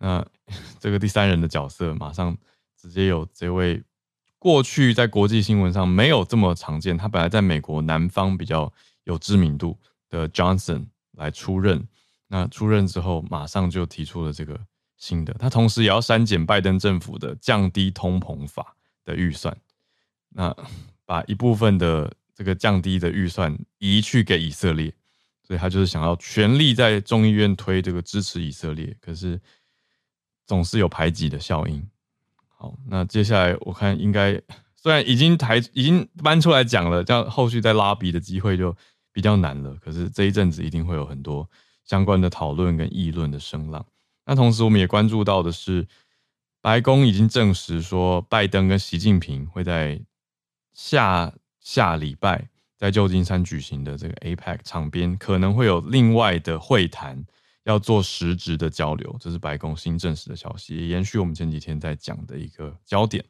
[0.00, 0.26] 那
[0.78, 2.36] 这个第三人的角色，马上
[2.78, 3.82] 直接有这位
[4.38, 8.70] 过去在国际新闻上没有这么常见，他本来在美国南方比较
[9.04, 9.78] 有知名度
[10.10, 11.88] 的 Johnson 来出任。
[12.28, 14.60] 那出任之后，马上就提出了这个。
[15.04, 19.54] 新的，他同时也要删减拜登政府的降低通膨法的预算，
[20.30, 20.56] 那
[21.04, 24.90] 把一部分的这个降低的预算移去给以色列，
[25.46, 29.38] 所以他就是想要全力在众议院推这个支持以色列，可是
[30.46, 31.86] 总是有排挤的效应。
[32.46, 34.40] 好，那接下来我看应该
[34.74, 38.74] 虽然已经抬已经搬出来讲了，这样后续再拉比的机会就
[39.12, 39.76] 比较难了。
[39.76, 41.46] 可是这一阵子一定会有很多
[41.84, 43.84] 相关的讨论跟议论的声浪。
[44.26, 45.86] 那同时，我们也关注到的是，
[46.60, 50.00] 白宫已经证实说，拜登跟习近平会在
[50.72, 57.22] 下下礼拜在旧金山举行的这个 APEC 场边，可能会有另外的会谈，
[57.64, 59.14] 要做实质的交流。
[59.20, 63.22] 这是白宫新证实的消息，也延续我们前几天在讲的一个焦点，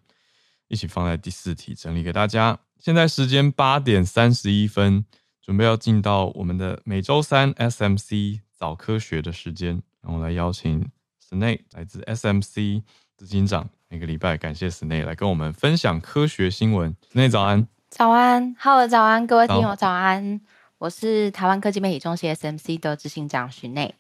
[0.69, 2.59] 一起放在第四题整理给大家。
[2.79, 5.05] 现在时间八点三十一分，
[5.43, 9.83] 准备要进到我们的每周三 SMC 早科学的时间。
[10.05, 10.87] 然后来邀请
[11.27, 12.83] Snae 来自 SMC
[13.17, 16.95] 执行长，每个礼拜感谢 Snae 来跟我们分享科学新闻。
[17.11, 20.43] Snae 早安，早安，好的早安，各位听友早安，
[20.77, 23.95] 我是台湾科技媒体中心 SMC 的执行长许内。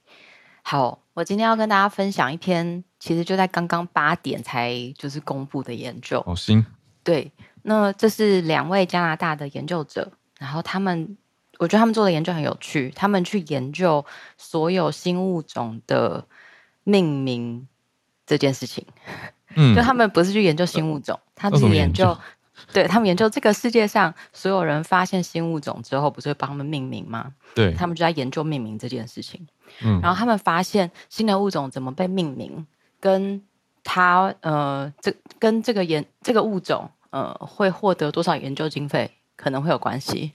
[0.63, 6.23] 好，我今天要跟大家分享一篇，其实就在刚刚八点才就是公布的研究。
[6.23, 6.67] 好新，
[7.03, 11.17] 对，那这是两位加拿大的研究者，然后他们。
[11.59, 14.05] 我觉得他们做的研究很有趣，他们去研究
[14.37, 16.27] 所有新物种的
[16.83, 17.67] 命名
[18.27, 18.85] 这件事情。
[19.57, 22.17] 嗯，就他们不是去研究新物种，他们研究，
[22.73, 27.33] 对，他们研究这个世界上所有人发现新物种之后，不是会帮他们命名吗？
[27.55, 29.47] 对，他们就在研究命名这件事情。
[29.83, 32.67] 嗯，然后他们发现新的物种怎么被命名，
[32.99, 33.43] 跟
[33.85, 39.13] 他呃，这跟这个研这个物种呃会获得多少研究经费。
[39.37, 40.33] 可能会有关系，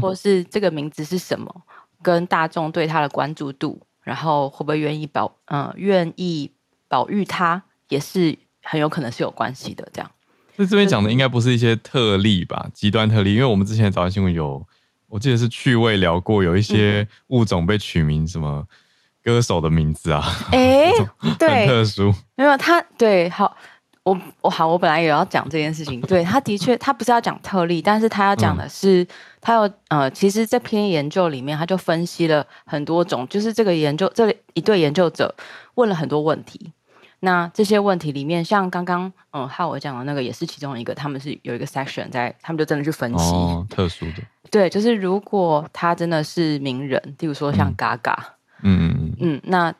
[0.00, 1.62] 或是这个名字是什么，
[2.02, 6.50] 跟大众对它的关注度，然后会不会愿意保，嗯，愿意
[6.88, 9.88] 保育它，也是很有可能是有关系的。
[9.92, 10.10] 这样，
[10.56, 14.66] 所以这边讲的应该不是一些特例吧，极端特例，因为我们之前早安新闻有，
[15.08, 18.66] 我记得是趣味聊过，有一些物种被取名什么
[19.22, 20.92] 歌手的名字啊，哎、 欸，
[21.38, 23.56] 对，很特殊，没有他，对，好。
[24.02, 26.00] 我我好，我本来也要讲这件事情。
[26.00, 29.06] 对，他的确，他不是要讲特例，但是他要讲的是，嗯、
[29.42, 35.34] 他要呃，其实这篇研究里面，他就分析了很多种，就是这个研究这一对研究者
[35.74, 36.72] 问了很多问题。
[37.20, 44.22] 那这些问题里面，像刚刚嗯，浩我讲的那个也是其中一个，他们是有一个 section 在，他们就真的去分析，哦、特殊的。
[44.50, 48.16] 对，就是如果他真的是名人，例如说像 Gaga，
[48.62, 49.74] 嗯嗯嗯，嗯，那。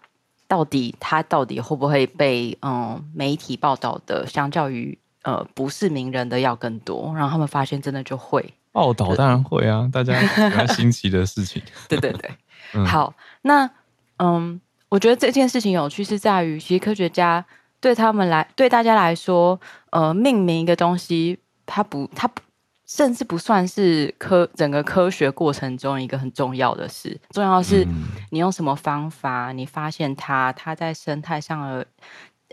[0.51, 7.13] 到底他到底会不会被嗯媒体报道的，相较于呃不是名人的要更多？
[7.15, 11.63] 然后他们发现真的就会报道，当然会啊，大家比较新奇的事情。
[11.89, 12.29] 对对对，
[12.75, 13.71] 嗯、好，那
[14.19, 17.45] 嗯，我觉得这件事情有趣是在于，其实科学家
[17.81, 19.61] 对他们来对大家来说，
[19.91, 22.43] 呃，命名一个东西，它不它不
[22.91, 27.17] 甚至不算是科整个科学过程中一个很重要的事。
[27.31, 27.87] 重要的是
[28.31, 31.87] 你用什么方法，你发现它，它在生态上的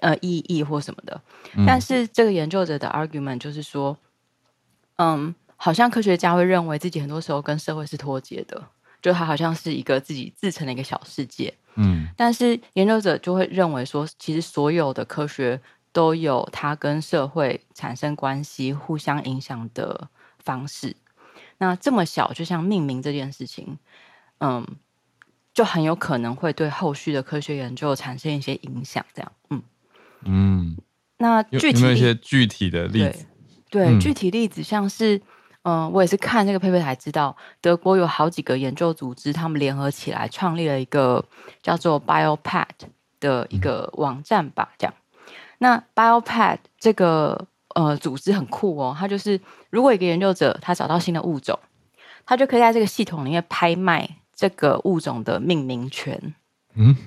[0.02, 1.20] 呃意义或什么的。
[1.66, 3.98] 但是这个研究者的 argument 就是说，
[4.98, 8.64] 嗯，好像科学家会认为自己很多时候跟社会是脱节的，
[9.02, 11.52] 就他好像是一个自己自成的一个小世界。
[11.78, 15.60] 嗯，但是研究者就会认为说，其实所有的科学
[15.92, 20.08] 都有它跟社会产生关系、互相影响的。
[20.48, 20.96] 方式，
[21.58, 23.78] 那这么小，就像命名这件事情，
[24.40, 24.66] 嗯，
[25.54, 29.06] 就很有可能会对后续的科学研究产生一些影响。
[29.14, 29.62] 这样，嗯
[30.24, 30.78] 嗯，
[31.18, 33.26] 那具体有，有没有一些具体的例子？
[33.70, 35.22] 对，对嗯、具体例子像是，
[35.64, 41.24] 嗯，我也是看这个 paper 才知道，德国有好几个研究组织，他们联合起来创立了一个
[41.62, 42.68] 叫做 BioPad
[43.20, 44.70] 的一个网站吧。
[44.78, 44.94] 这样，
[45.58, 47.48] 那 BioPad 这个。
[47.78, 51.60] 呃，组织很酷哦，它就是如果一个研究者他找到新的物种，
[52.26, 56.34] 他就可以在这个系统里面拍卖这个物种的命名权。
[56.74, 56.98] 嗯，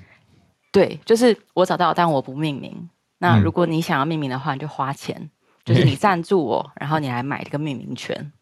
[0.71, 2.89] 对，就是我找到，但我不命名。
[3.19, 5.29] 那如果你想要命名的话，你就花钱，
[5.65, 8.33] 就是你赞助我，然后你来买这个命名权。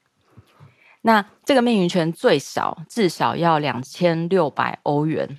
[1.00, 5.38] 那这个命名权最少至少要两千六百欧元。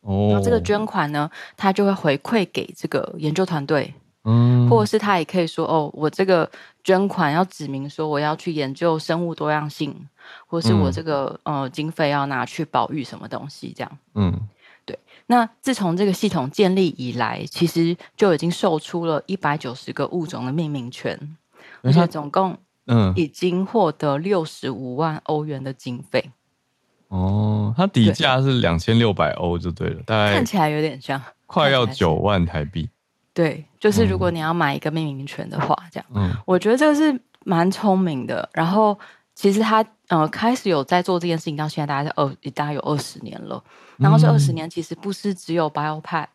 [0.00, 3.94] 哦，那这个捐款呢，他就会回馈给这个研究团队。
[4.24, 6.48] 嗯，或者是他也可以说哦，我这个
[6.84, 9.94] 捐款要指明说我要去研究生物多样性，
[10.46, 13.98] 或是我这个、嗯、呃经费要拿去保育什么东西这样。
[14.14, 14.48] 嗯，
[14.84, 14.96] 对。
[15.26, 21.36] 那自从这个系统建立以来，其实就已经售出了一百九十个物种的命名权，
[21.82, 22.56] 而且总共
[22.86, 26.30] 嗯已经获得六十五万欧元的经费。
[27.08, 32.88] 哦，它底价是两千六百欧就对了，大概看起来有点像，快要九万台币。
[33.34, 38.48] 对，就是如果你要买一个命名权的话，这样，嗯，我觉得这个是蛮聪明的。
[38.52, 38.98] 然后，
[39.34, 43.62] 其实他呃开始有在做这件事情，到现在大概是二，大概有二十年了。
[43.96, 46.26] 然后这二十年其实不是只有 BioPad，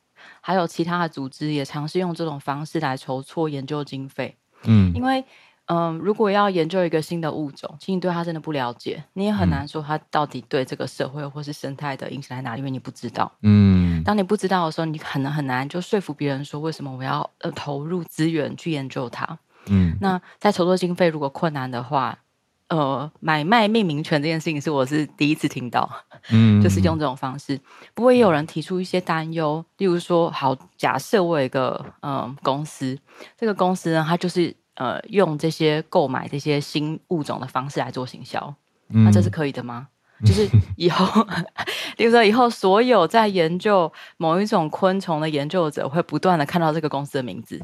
[0.42, 4.36] 还有其他的组织也尝试用这种方式来筹措研究经费。
[4.64, 5.24] 嗯，因为。
[5.67, 13.30] 嗯，如果要研究一个新的物种，其实你对它真的不了解，你也很难说它到底对这个社会或是生态的影响在哪里，因为你不知道。
[13.41, 19.38] 嗯，当你不知道的时候，你可能很难就说服别人说为什么我要呃投入资源去研究它。
[19.65, 22.17] 嗯，那在筹措经费如果困难的话，
[22.69, 25.89] 呃，买卖命名权这件事情是我是第一次听到，
[26.30, 27.60] 嗯， 就是用这种方式。
[27.93, 32.97] 不过也有人提出一些担忧，例如说，好，假设我有一个嗯、呃、公司，
[33.38, 34.56] 这个公司呢，它就是。
[34.78, 38.56] 呃，用这些购买这些新物种的方式来做行销，
[38.88, 39.88] 那、嗯啊、这是可以的吗？
[40.26, 41.24] 就是以后，
[41.96, 47.62] 比如说以后所有在研究某一种昆虫的研究者，会不断的看到这个公司的名字。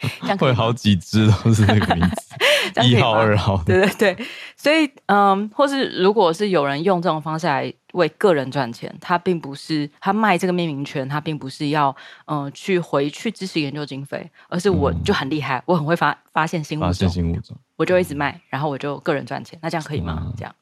[0.38, 3.62] 会好几只都是这个名字，一号、二号。
[3.64, 11.94] 对对对，所以嗯，或是如果是有人用这种方式来为个人赚钱，他并不是他卖这个命名权，他并不是要
[12.26, 20.32] 嗯去回去支持研究经费，而是我就很厉害，我很会发发现新物种，发现新物种，我就一直卖，然后我就个人赚钱，那这样可以吗？
[20.36, 20.54] 这样。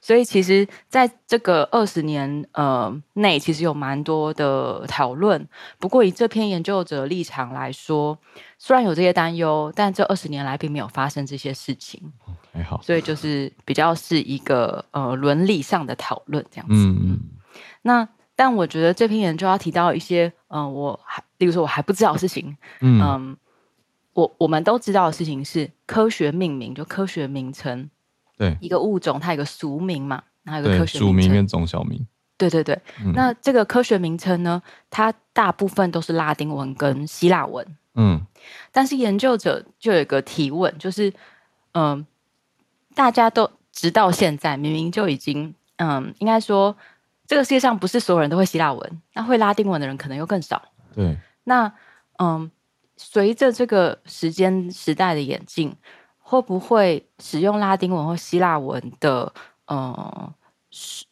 [0.00, 5.48] 所以其实，在这个二十年呃内，其实有蛮多的讨论。
[5.78, 8.16] 不过，以这篇研究者立场来说，
[8.58, 12.12] 虽然有这些担忧，但这二十年来并没有发生这些事情。
[12.52, 16.74] 还好，所以就是比较是一个呃伦理上的讨论这样子。
[16.74, 17.20] 嗯嗯。
[17.82, 22.56] 那但我觉得这篇研究要提到一些嗯、呃，我还例如说我还不知道的事情。
[22.80, 23.36] 嗯，嗯。
[24.12, 27.90] 我我们都知道的事情是科学命名，就科学名称。
[28.36, 32.06] 对，一个物种它有个俗名嘛，然后有个科学名俗名跟种小名。
[32.38, 37.66] 对对对，嗯、那这个科学名称呢，它大部分都是拉丁文跟希腊文。
[37.94, 38.20] 嗯，
[38.70, 41.08] 但是研究者就有一个提问，就是
[41.72, 42.06] 嗯、呃，
[42.94, 46.76] 大家都直到现在明明就已经嗯、呃，应该说
[47.26, 50.60] 这个世界上不是所有人都会希腊文，那会拉丁文的人可能又更少。
[50.94, 51.72] 对，那
[52.18, 52.50] 嗯，
[52.98, 55.74] 随着这个时间时代的演进。
[56.28, 59.32] 会不会使用拉丁文或希腊文的
[59.66, 60.34] 呃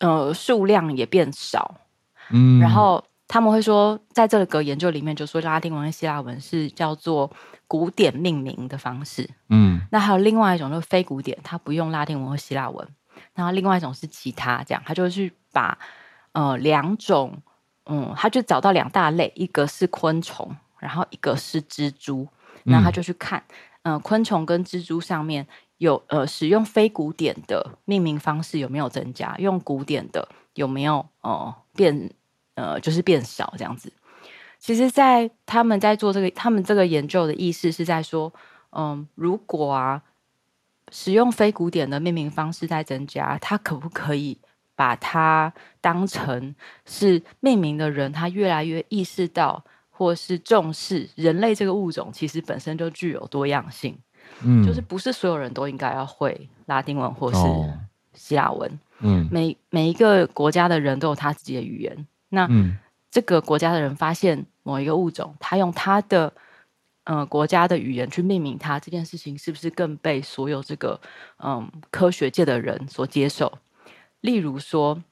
[0.01, 1.77] 呃数量也变少？
[2.31, 7.31] 嗯，然后他们会说，在这个研究里面，就说拉丁文和希腊文是叫做
[7.69, 9.31] 古典命名的方式。
[9.51, 12.85] 嗯，那还有另外一种就是非古典，它不用拉丁文或希腊文。
[13.35, 15.79] 然后另外一种是其他，这样他就去把
[16.33, 17.41] 呃两种
[17.87, 20.51] 嗯，他就找到两大类，一个是昆虫，
[20.81, 22.27] 然后一个是蜘蛛，
[22.65, 23.39] 那他就去看。
[23.39, 23.55] 嗯
[23.85, 25.47] 嗯、呃，昆虫跟蜘蛛上面
[25.79, 29.35] 有呃使用非古典的命名方式有没有增加？
[29.39, 32.11] 用古典的有没有哦、呃、变
[32.57, 33.93] 呃就是变少这样子？
[34.59, 38.33] 其实，在他们在做这个他们这个研究的意思是在说，
[38.71, 40.03] 嗯、如果啊
[40.91, 44.39] 使用非古典的命名方式在增加，它可不可以
[44.75, 46.55] 把它当成
[46.87, 49.63] 是命名的人，他越来越意识到
[49.97, 53.97] 或是重视人类这个物种其实本身就具有多样性，
[54.43, 57.39] 嗯，就是不是所有人都应该要会拉丁文或是
[58.13, 62.49] 希腊文，嗯，每每一个国家的人都有他自己的语言，那
[63.11, 66.33] 这个国家的人发现某一个物种，他用他的。
[67.07, 70.99] 呃，国家的语言去命名它这件事情，是不是更被所有这个
[71.37, 73.59] 嗯科学界的人所接受？
[74.23, 75.03] 例如说，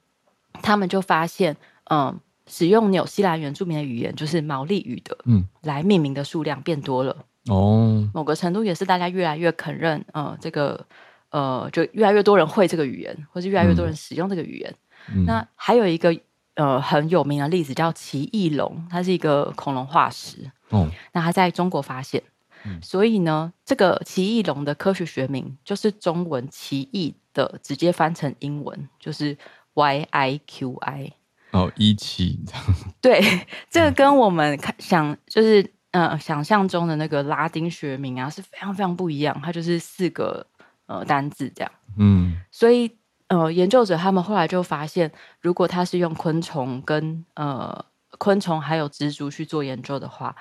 [0.53, 1.55] 他们就发现，
[1.91, 7.15] 嗯，使用纽西兰原住民的语言，就是毛利语的，嗯，来命名的数量变多了。
[7.47, 10.85] 哦，某个程度也是大家越来越肯认，呃，这个
[11.29, 14.75] 呃，就越来越多人会这个语言，或是越来越多人使用这个语言。
[15.13, 16.17] 嗯，那还有一个
[16.55, 20.51] 呃很有名的例子叫奇异龙，它是一个恐龙化石。
[20.69, 22.23] 哦，那它在中国发现，
[22.65, 29.37] 嗯、所以呢，这个奇异龙的科学学名就是中文“奇异”的直接翻成英文就是
[29.73, 31.13] Y I Q I。
[31.53, 32.39] 哦，一期。
[33.01, 33.21] 对，
[33.69, 40.45] 这个跟我们看想就是呃想象中的那个拉丁学名啊是非常非常不一样，它就是四个
[40.87, 41.71] 呃单字这样。
[41.97, 42.97] 嗯，所以
[43.27, 47.85] 呃研究者他们后来就发现，如果他是用昆虫跟呃
[48.17, 50.35] 昆虫还有蜘蛛去做研究的话。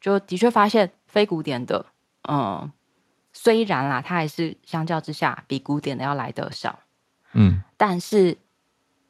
[0.00, 1.84] 就的确发现非古典的，
[2.28, 2.70] 嗯，
[3.32, 6.78] 虽然啦，它还是相较之下比古典的要来得少，
[7.32, 8.38] 嗯，但是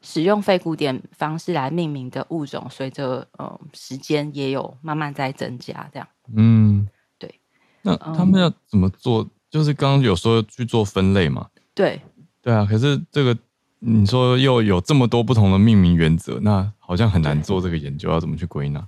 [0.01, 6.89] 使用非古典方式来命名的物种，随着呃时间也有慢慢在增加，这样，嗯，
[7.19, 7.41] 对。
[7.83, 9.23] 那他们要怎么做？
[9.23, 11.49] 嗯、就是刚刚有说去做分类嘛？
[11.75, 12.01] 对，
[12.43, 12.67] 对啊。
[12.69, 13.37] 可是这个
[13.81, 18.87] 你说又有这么多不同的命名原则，那好像很难做这个研究，要怎么去归纳？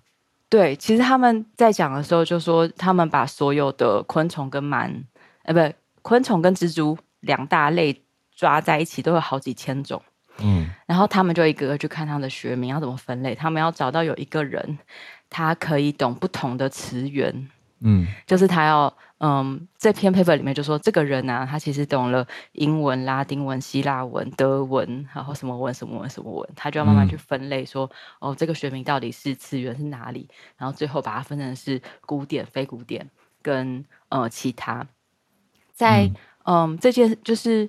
[0.48, 5.04] 对，其实他们在讲的时候就说，他们把所有的昆虫跟螨，
[5.44, 8.02] 呃，不，昆虫跟蜘蛛两大类
[8.34, 10.02] 抓在一起，都有好几千种。
[10.42, 14.78] 嗯，然后他们就一个个去看他的学名要怎么分类，他们要找到有一个人，
[15.28, 17.48] 他可以懂不同的词源。
[17.82, 30.28] 嗯，就是他要，嗯，这篇 paper 里面就说这个人啊，他其实懂了英文、拉丁文、希腊文、德文，然后什么文、什么文、什么文，他就要慢慢去分类说，说、嗯、哦，这个学名到底是词源是哪里，
[30.58, 33.08] 然后最后把它分成是古典、非古典
[33.40, 34.86] 跟呃其他。
[35.72, 36.02] 在
[36.44, 37.66] 嗯，嗯这件就是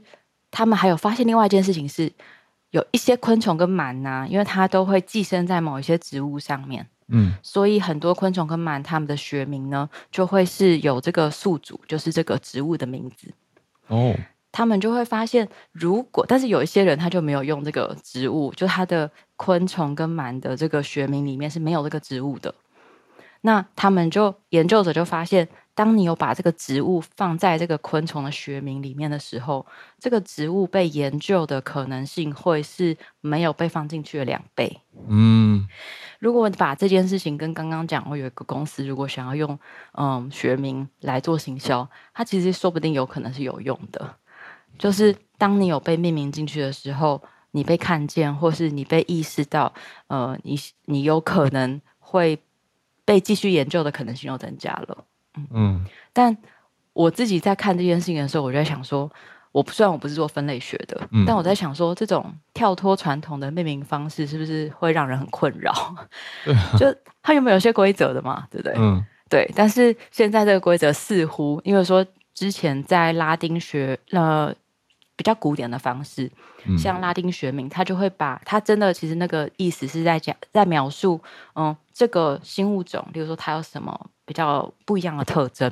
[0.49, 2.11] 他们还有发现另外一件事情是，
[2.71, 6.85] 有一些昆虫跟螨呐、啊，因为它都会寄生在某一些植物上面。
[7.13, 13.33] 嗯，所以很多昆虫跟螨，它们的学名呢，就会是有这个宿主，就是这个植物的名字。
[13.87, 14.15] 哦，
[14.53, 22.55] 他们就会发现，如果但是有一些人他就没有用这个植物，就他的昆虫跟螨的这个学名里面是没有这个植物的。
[23.41, 25.49] 那他们就研究者就发现，
[25.81, 29.65] 当你有把这个植物放在这个昆虫的学名里面的时候，
[29.97, 34.79] 这个植物被研究的可能性会是没有被放进去的两倍。
[35.07, 35.67] 嗯。
[36.19, 39.57] 如果把这件事情跟刚刚讲，我有一个公司，如果想要用
[39.93, 44.17] 嗯学名来做行销，它其实说不定有可能是有用的。
[44.77, 47.19] 就是当你有被命名进去的时候，
[47.49, 49.73] 你被看见，或是你被意识到，
[50.09, 50.55] 呃，你
[50.85, 52.37] 你有可能会
[53.03, 55.05] 被继续研究的可能性又增加了。
[55.35, 56.35] 嗯，嗯，但
[56.93, 59.11] 我自己在看这件事情的时候，我就在想说。
[59.53, 65.73] 我虽然我不是做分类学的，嗯、但我在想说，这种跳脱传统的命名方式是不是会让人很困扰？
[66.79, 66.85] 就
[67.21, 68.47] 它有没有一些规则的嘛？
[68.49, 68.73] 对不对？
[68.77, 69.51] 嗯，对。
[69.53, 74.55] 但是现在这个规则似乎，因为说之前在拉丁学呃
[75.21, 76.31] 比较古典的方式，
[76.65, 81.21] 嗯、像拉丁学名，他就会把它真的其实那个意思是在讲在描述，
[81.53, 84.09] 嗯，这个新物种，比如说它有什么。
[84.23, 85.69] 比较不一样的特征，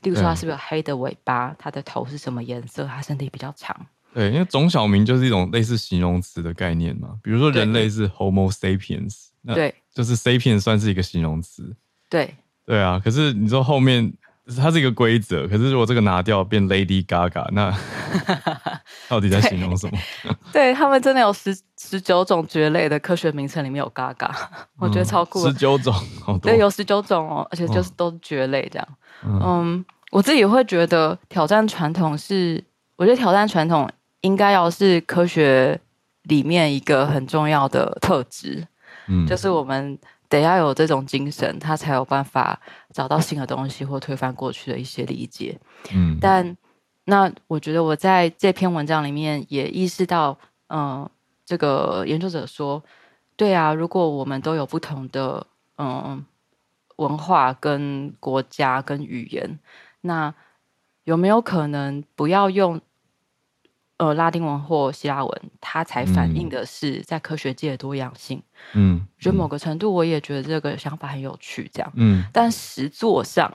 [0.00, 1.54] 例如说它是不是有黑的尾巴？
[1.58, 2.86] 它的头是什么颜色？
[2.86, 3.76] 它身体比较长。
[4.14, 7.18] 对，因为种小名就是一种类似形容词的概念嘛。
[7.22, 11.76] 比如说人类是 Homo sapiens，对，那就是 sapiens 算是一个形容词。
[12.08, 12.34] 对，
[12.64, 12.98] 对啊。
[13.04, 14.10] 可是你说后面。
[14.56, 17.70] 它是一个规则，可是如果这个拿掉变 Lady Gaga，那
[19.06, 19.98] 到底在形容什么？
[20.52, 24.30] 对， 对他们真的有十十九种蕨类的科学名称里面有 Gaga，
[24.78, 25.46] 我觉得超酷。
[25.46, 25.94] 十九种，
[26.40, 28.88] 对，有十九种哦，而且就是都是蕨类这样。
[29.24, 32.64] 嗯，嗯，我自己会觉得挑战传统是，
[32.96, 33.86] 我觉得挑战传统
[34.22, 35.78] 应该要是科学
[36.22, 38.66] 里面一个很重要的特质。
[39.08, 39.98] 嗯，就是我们。
[40.28, 42.60] 得要有这种精神，他才有办法
[42.92, 45.58] 找到新的东西或推翻过去的一些理解。
[45.92, 46.56] 嗯，但
[47.04, 51.10] 那我觉得我在这篇文章里面也意识到，嗯、呃，
[51.46, 52.82] 这个研究者说，
[53.36, 56.24] 对啊，如果我们都有不同的嗯、呃、
[56.96, 59.58] 文化跟国家跟语言，
[60.02, 60.34] 那
[61.04, 62.78] 有没有可能不要用
[63.98, 68.42] 呃拉丁文或希腊文，它才反映的是在科学界的多样性。
[68.72, 71.92] 嗯，就某个程度，我也觉得这个想法很有趣，这样。
[71.94, 73.52] 嗯，但实作上，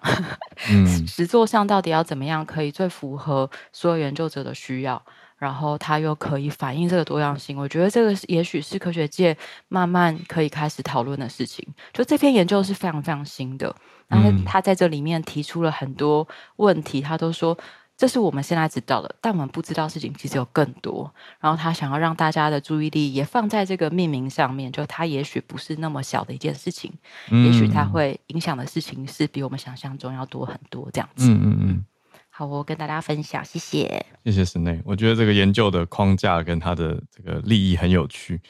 [0.70, 5.02] 嗯， 实作上到底要怎么样可以最符合所有研究者的需要？
[5.36, 9.36] 然后它又可以反映这个多样性，我觉得这个也许是科学界
[9.68, 11.68] 慢慢可以开始讨论的事情。
[11.92, 13.76] 就这篇研究是非常非常新的，
[14.08, 16.26] 然后他在这里面提出了很多
[16.56, 17.58] 问题，他都说
[18.04, 21.10] 这是我们现在知道的，但我们不知道事情其实有更多。
[21.40, 26.92] 然后他想要让大家的注意力也放在这个命名上面，就它也许不是那么小的一件事情，
[27.30, 31.30] 也许它会影响的事情是比我们想象中要多很多这样子。
[31.30, 31.86] 嗯嗯嗯。
[32.30, 34.82] 好，我跟大家分享，谢谢，谢谢 Snae。
[34.84, 38.42] 我觉得这个研究的框架跟它的这个利益很有趣，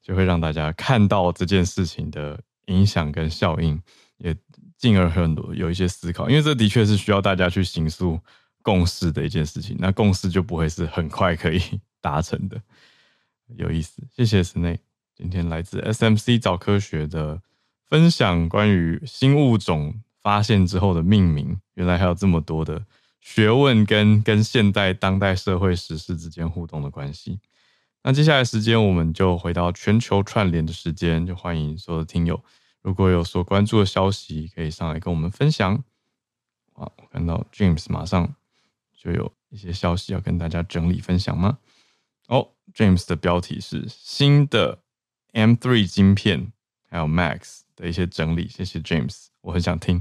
[0.00, 3.78] 就会让大家看到这件事情的影响跟效应，
[4.16, 4.34] 也
[4.78, 6.30] 进而很多有一些思考。
[6.30, 8.18] 因为这的确是需要大家去行塑
[8.62, 11.60] 共识的一件事情，那共识就不会是很快可以
[12.00, 12.60] 达成的。
[13.56, 14.78] 有意思，谢谢 sna。
[15.14, 17.42] 今天来自 SMC 早科学的
[17.88, 22.84] 分享，关于新物种发现之后的命名，原来还有这么多的。
[23.20, 27.38] 学问跟跟现代当代社会时事之间互动的关系。
[28.02, 32.42] 那接下来时间，我们就回到全球串联的时间，就欢迎所有的听友，
[32.80, 35.84] 如果有所关注的消息，可以上来跟我们分享。
[36.72, 38.34] 好，我看到 James 马上
[39.02, 41.58] 就有一些消息要跟大家整理分享吗？
[42.28, 44.78] 哦，James 的标题是新的
[45.32, 46.52] M3 晶片，
[46.88, 48.46] 还有 Max 的一些整理。
[48.46, 50.00] 谢谢 James，我很想听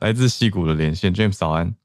[0.00, 1.14] 来自溪谷的连线。
[1.14, 1.76] James 早安。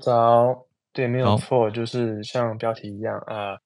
[0.00, 3.60] 早，对，没有错，就是像标题一样啊、呃。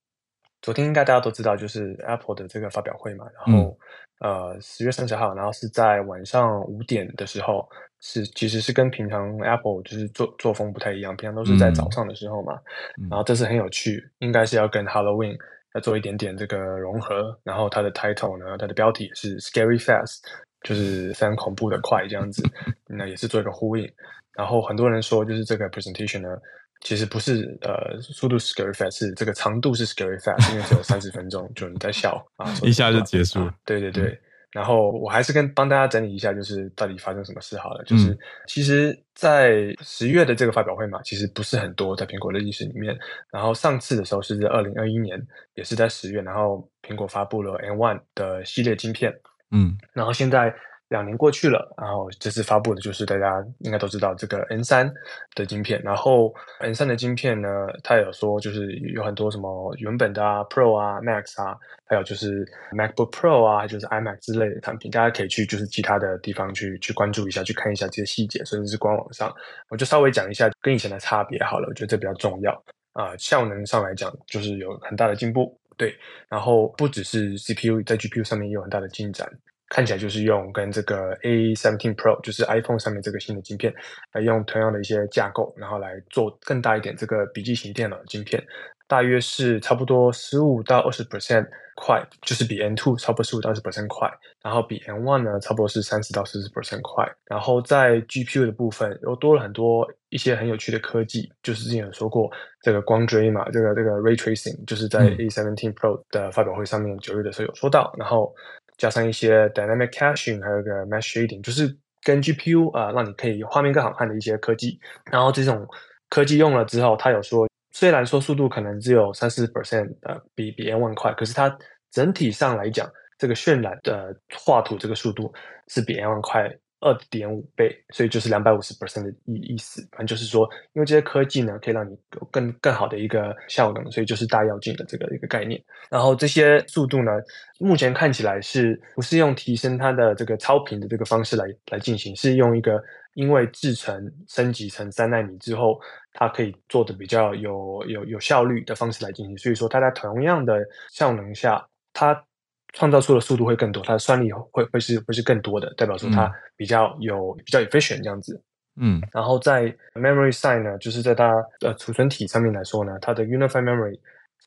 [0.68, 3.24] 昨天应该大家都知道，就是 Apple 的这个发表会嘛。
[3.32, 3.74] 然后，
[4.20, 7.66] 嗯、呃，十月三十号，然后是在晚上五点的时候，
[8.02, 12.52] 是其实是跟平常 Apple 就是作作风不太一样，平常都是在早上的时候嘛。
[13.00, 15.38] 嗯、然后这次很有趣，应该是要跟 Halloween
[15.72, 17.34] 要做一点点这个融合。
[17.44, 20.18] 然后它的 title 呢，它的标题是 Scary Fast，
[20.64, 22.42] 就是非常恐怖的快这样子，
[22.86, 23.90] 那也是做一个呼应。
[24.36, 26.36] 然后很多人说，就是这个 presentation 呢，
[26.80, 33.54] 其实不是呃速度是 scary fast，是这个长度是 scary fast，因为只有三十分钟，就你在笑啊，一下就结束了。
[33.64, 34.18] 对对对，嗯、
[34.52, 37.82] 然后我还是跟帮大家整理一下，就是到底发生什么事好了。
[37.84, 42.96] 就是、嗯、其实，在十月的这个发表会嘛，其实不是很多在苹果的历史里面。
[43.32, 45.20] 然后上次的时候是在二零二一年，
[45.54, 49.12] 也是在十月，然后苹果发布了 M1 的系列晶片。
[49.50, 50.54] 嗯，然后现在。
[50.88, 54.90] 两年过去了，然后这次发布的就是大家应该都知道这个 N 三
[55.34, 55.80] 的晶片。
[55.82, 57.48] 然后 N 三的晶片呢，
[57.82, 69.32] 它有说就是有很多什么原本的啊 Pro 啊 Max 啊，还有就是 MacBook Pro 啊，就是 iMac 之类的产品，大家可以去就是其他的地方去去关注一下，去看一下这些细节，甚至是官网上，
[69.68, 72.52] 我就稍微讲一下跟以前的差别好了，我觉得这比较重要
[72.94, 75.94] 啊、效能上来讲，就是有很大的进步，对。
[76.28, 79.30] 然后不只是 CPU 在 GPU 上面也有很大的进展。
[79.68, 83.74] 看起来就是用跟这个 A17 Pro，就是 iPhone 上面这个新的晶片，
[84.12, 88.42] 来用同样的一些架构，然后来做更大一点这个笔记型电脑的晶片，
[88.86, 91.46] 大约是差不多十五到二十 percent
[91.76, 94.10] 快，就是比 N2 差不多十五到二十 percent 快，
[94.42, 102.30] 然后比 N1 呢差不多是三十到四十 percent 快，然后在 GPU 的部分又多了很多一些很有趣的科技，就是之前有说过
[102.62, 108.34] 这个光追嘛，这个这个 Ray Tracing，就是在 A17 Pro 的发表会上面九月的时候有说到，然后。
[108.78, 114.80] 加上一些 dynamic caching，还有个 mesh shading，就是跟 GPU 啊、让你可以画面更好看的一些科技。
[115.10, 115.66] 然后这种
[116.08, 121.54] 科技用了之后，它有说，虽然说速度可能只有三四 percent 呃，比比 M1 快，可是它
[121.90, 125.30] 整体上来讲，这个渲染的画图这个速度
[125.66, 126.48] 是比 M1 快。
[126.80, 129.80] 二点五倍，所以就是两百五十 percent 的意意思。
[129.90, 135.60] 反正就是说，因为这些科技呢，可以让你有更更好的一个效能，所以就是大跃进的这个一个概念。
[135.90, 137.12] 然后这些速度呢，
[137.58, 142.14] 目前看起来是不是用提升它的这个超频的这个方式来来进行？
[142.14, 142.80] 是用一个
[143.14, 145.80] 因为制程升级成三纳米之后，
[146.12, 149.36] 它可以做的比较有有有效率的方式来进行。
[149.36, 152.24] 所以说，它在同样的效能下，它。
[152.72, 158.40] 创造出的速度会更多，它的算力会会是会是更多的，代表说它比较有、嗯、比较 efficient 这样子。
[158.80, 163.98] 嗯，然后在 memory side 呢，就是在它的储存体上面来说呢，它的 unified memory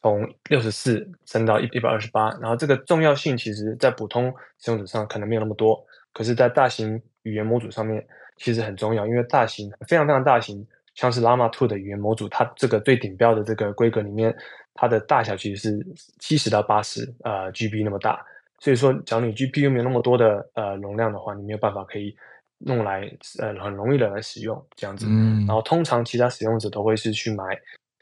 [0.02, 5.76] 从六十四升到一一百二十八，然后这个重要性其实在普通使用者上可能没有那么多，
[6.14, 8.06] 可是，在大型语言模组上面
[8.38, 10.66] 其实很重要，因为大型非常非常大型，
[10.96, 14.34] 像是 Llama 2的语言模组，它这个最顶标的这个规格里面。
[14.74, 15.88] 它的大小其实是
[16.20, 18.24] 七十到八十呃 GB 那么大，
[18.60, 22.16] 所以说，假如你 GPU 没有那么多的呃容量的话，你没有办法可以
[22.60, 25.06] 弄来呃很容易的来使用这样子。
[25.10, 25.46] 嗯。
[25.46, 27.44] 然后通常其他使用者都会是去买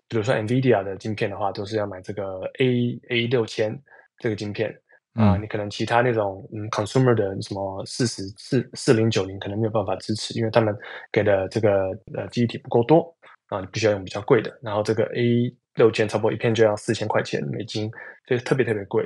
[0.08, 3.78] 比如说 NVIDIA 的晶片的话，都是要买这个 A A 六千
[4.18, 4.70] 这个晶片
[5.14, 5.38] 啊、嗯呃。
[5.38, 10.76] 你可能其他那种嗯 consumer 的什么四十四四零九零可能没有办法支持，因为他们
[11.12, 13.16] 给的这个呃记忆体不够多
[13.50, 14.52] 啊，你必须要用比较贵的。
[14.62, 17.90] 然后这个 A 六千差不多一片就要四千块钱美金，
[18.28, 19.04] 所以特别特别贵。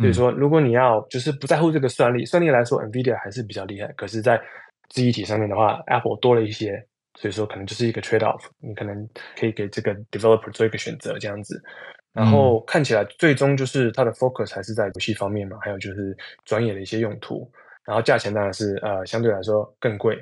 [0.00, 3.86] 所以说，如果你要就是不在乎这个算力，算力来说，NVIDIA 还是比较厉害。
[3.96, 4.40] 可是，在
[4.88, 6.84] 记忆体上面的话，Apple 多了一些。
[7.16, 9.08] 所以说，可能就是一个 trade off，你可能
[9.38, 11.62] 可以给这个 developer 做一个选择这样子，
[12.12, 17.48] 然后看起来最终就是它的 focus 还是在游戏方面嘛，还有就是专业的一些用途，
[17.84, 20.16] 然后价钱当然是呃相对来说更贵，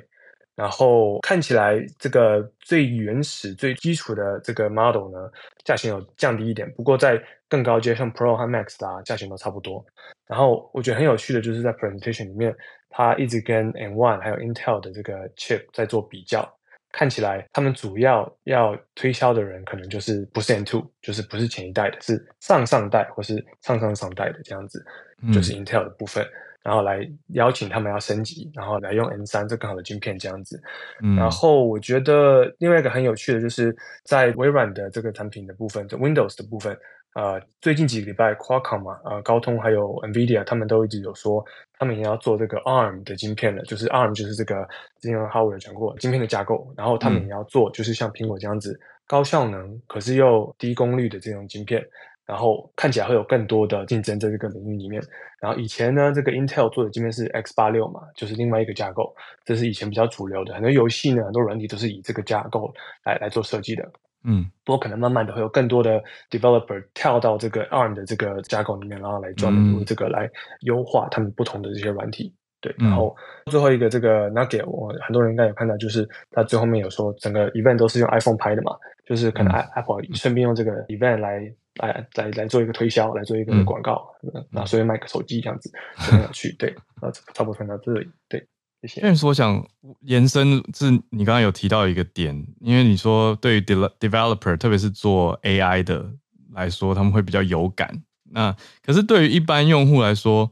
[0.55, 5.29] 然后看起来这个最原始最基础的这个 model 呢，
[5.63, 9.83] 价钱有降低一点，不过在更高阶像 Pro 和 Max 的啊，价钱都差不多。
[10.27, 12.55] 然后我觉得很有趣的就是在 presentation 里面，
[12.89, 16.47] 它一直跟 M1 还有 Intel 的这个 chip 在做比较。
[16.95, 24.85] 看起来他们主要要推销的人可能就是不是 N two，就是不是前一代的，是上上代或是上上上代的这样子，
[25.33, 26.29] 就是 Intel 的部分，嗯、
[26.63, 30.61] 然后来邀请他们要升级，然后来用 m 三这更好的晶片这样子。
[31.03, 36.75] 嗯、然后我觉得另外一个很有趣的就是在微软的这个产品的部分，就 Windows 的部分。
[37.15, 41.45] 呃，最近几个礼拜，Qualcomm 嘛，呃，高通还有 NVIDIA，他们都一直有说，
[41.77, 44.67] 他们也要做这个 ARM 的晶片了，就是 ARM 就是这个
[44.99, 51.85] 之前 Howard 讲过晶片的架构，然后他们也要做，就是像苹果这样子高效能，可是又低功率的这种晶片，
[52.25, 55.01] 然后看起来会有更多的竞争在这个领域里面。
[55.39, 59.13] 然后以前呢，这个 Intel 做的晶片是 X 八六嘛，就是另外一个架构，
[59.43, 63.83] 这是以前比较主流的，很多游戏呢，很多软体都是以这个架构来来做设计的。
[64.25, 70.29] 嗯，不过可能慢慢的会有更多的 developer 跳到这个 ARM 的这个架构里面，然后来专门用这个来
[70.61, 72.33] 优化他们不同的这些软体。
[72.61, 73.13] 对，然后
[73.47, 78.71] 最后一个这个 Nugget，我很多人应该有看到，就是他最后面有说整个 event 都是用 iPhone 拍的嘛，
[79.05, 84.07] 就是可能 Apple 顺便用这个 event 来来来来做一个推销，来做一个广告，
[84.51, 85.71] 那所以卖个手机这样子
[86.05, 86.51] 就很有趣。
[86.59, 88.47] 对，那差不多看到这里，对。
[88.81, 89.01] 谢谢。
[89.01, 89.65] 但是我想
[90.01, 96.11] 延伸是，你刚刚有提到一个点，因为你说对于 developer，特别是做 AI 的
[96.51, 98.03] 来说，他们会比较有感。
[98.31, 98.53] 那
[98.85, 100.51] 可是对于一般用户来说，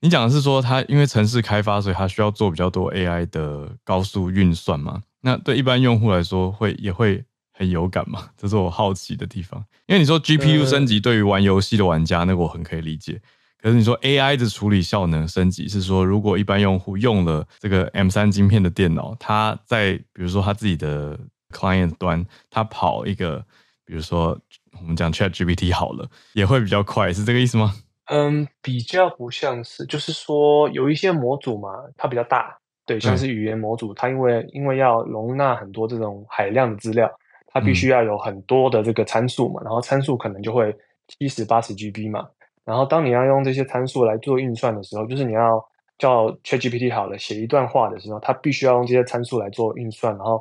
[0.00, 5.04] 你讲的是说他因为城市开发，所以他需要做比较多 AI 的高速运算嘛？
[5.20, 7.24] 那对一般用户来说，会也会
[7.58, 8.30] 很有感嘛？
[8.38, 9.62] 这是我好奇的地方。
[9.86, 13.20] 因为你说 GPU 升级对于玩游戏的玩家，那个我很可以理解。
[13.60, 21.18] 可是你说 AI 的处理效能升级是说，如果一般用户用了这个 M 三晶片的电脑，他在比如说他自己的
[21.52, 23.44] client 端，他跑一个，
[23.84, 24.38] 比如说
[24.80, 27.74] 我们讲 ChatGPT 好了，也会比较快，是这个意思吗？
[28.10, 32.56] 嗯，比较不像是，就是说有一些模组嘛，它比较大，
[32.86, 37.10] 对，像是语言模组，它因为因为要容纳很多这种海量的资料，
[37.58, 40.74] 它必须要有很多的这个参数嘛，然后参数可能就会
[41.08, 42.28] 七十八十 GB 嘛。
[42.64, 45.64] 然后，当你要用这些参数来做运算的时候，就是你要
[45.96, 50.38] 叫 ChatGPT 好了，写一段话的时候，它必须要用这些参数来做运算，然后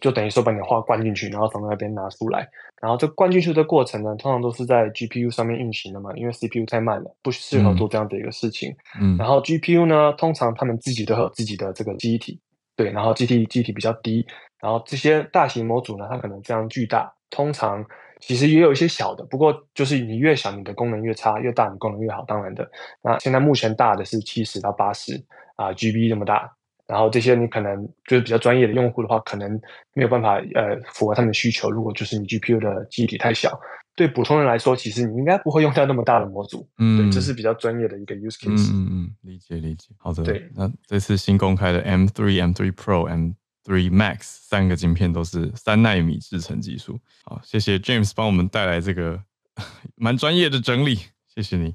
[0.00, 2.48] 就等于说把你的话灌进去，然后从那边拿出来。
[2.80, 8.74] 然后这灌进去的过程呢，通常都是在 GPU 上面运行的嘛，因为 CPU 太慢了，不适合做这样的一个事情。
[8.98, 9.16] 嗯。
[9.18, 12.40] 然后 GPU 呢，通常他们自己都有自己的这个记忆体，
[12.74, 14.26] 对，然后记忆体记忆体比较低，
[14.66, 17.86] 然后这些大型模组呢，它可能非常巨大，通常。
[18.18, 22.24] 其实也有一些小的，不过就是你越小，你的功能越差；越大，你功能越好。
[22.26, 22.68] 当然的，
[23.02, 25.22] 那现在目前大的是七十到八十
[25.54, 26.50] 啊 GB 这么大，
[26.86, 29.60] 然后这些你可能就是比较专业的用户的话，可能
[29.92, 31.70] 没有办法呃符合他们的需求。
[31.70, 33.60] 如果就是你 GPU 的记忆体太小，
[33.94, 36.66] 对普通人来说，其实你应该不会用到那么大的模组。
[36.78, 38.72] 嗯，对，这是比较专业的一个 use case。
[38.72, 39.90] 嗯嗯，理解理解。
[39.98, 40.50] 好的，对。
[40.54, 43.32] 那这次新公开的 M3、M3 Pro、M
[43.66, 47.00] Three Max 三个晶片都是三纳米制程技术。
[47.24, 49.20] 好，谢谢 James 帮我们带来这个
[49.96, 51.74] 蛮专业的整理，谢谢你，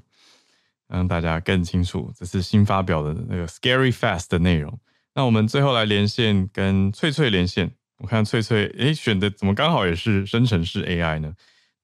[0.88, 4.80] 让大家更清楚这是新发表的那个 Scary Fast 的内容。
[5.14, 11.34] 那我们最后来连线跟翠翠连线，我看翠翠诶选的怎么刚好也是生成式 AI 呢？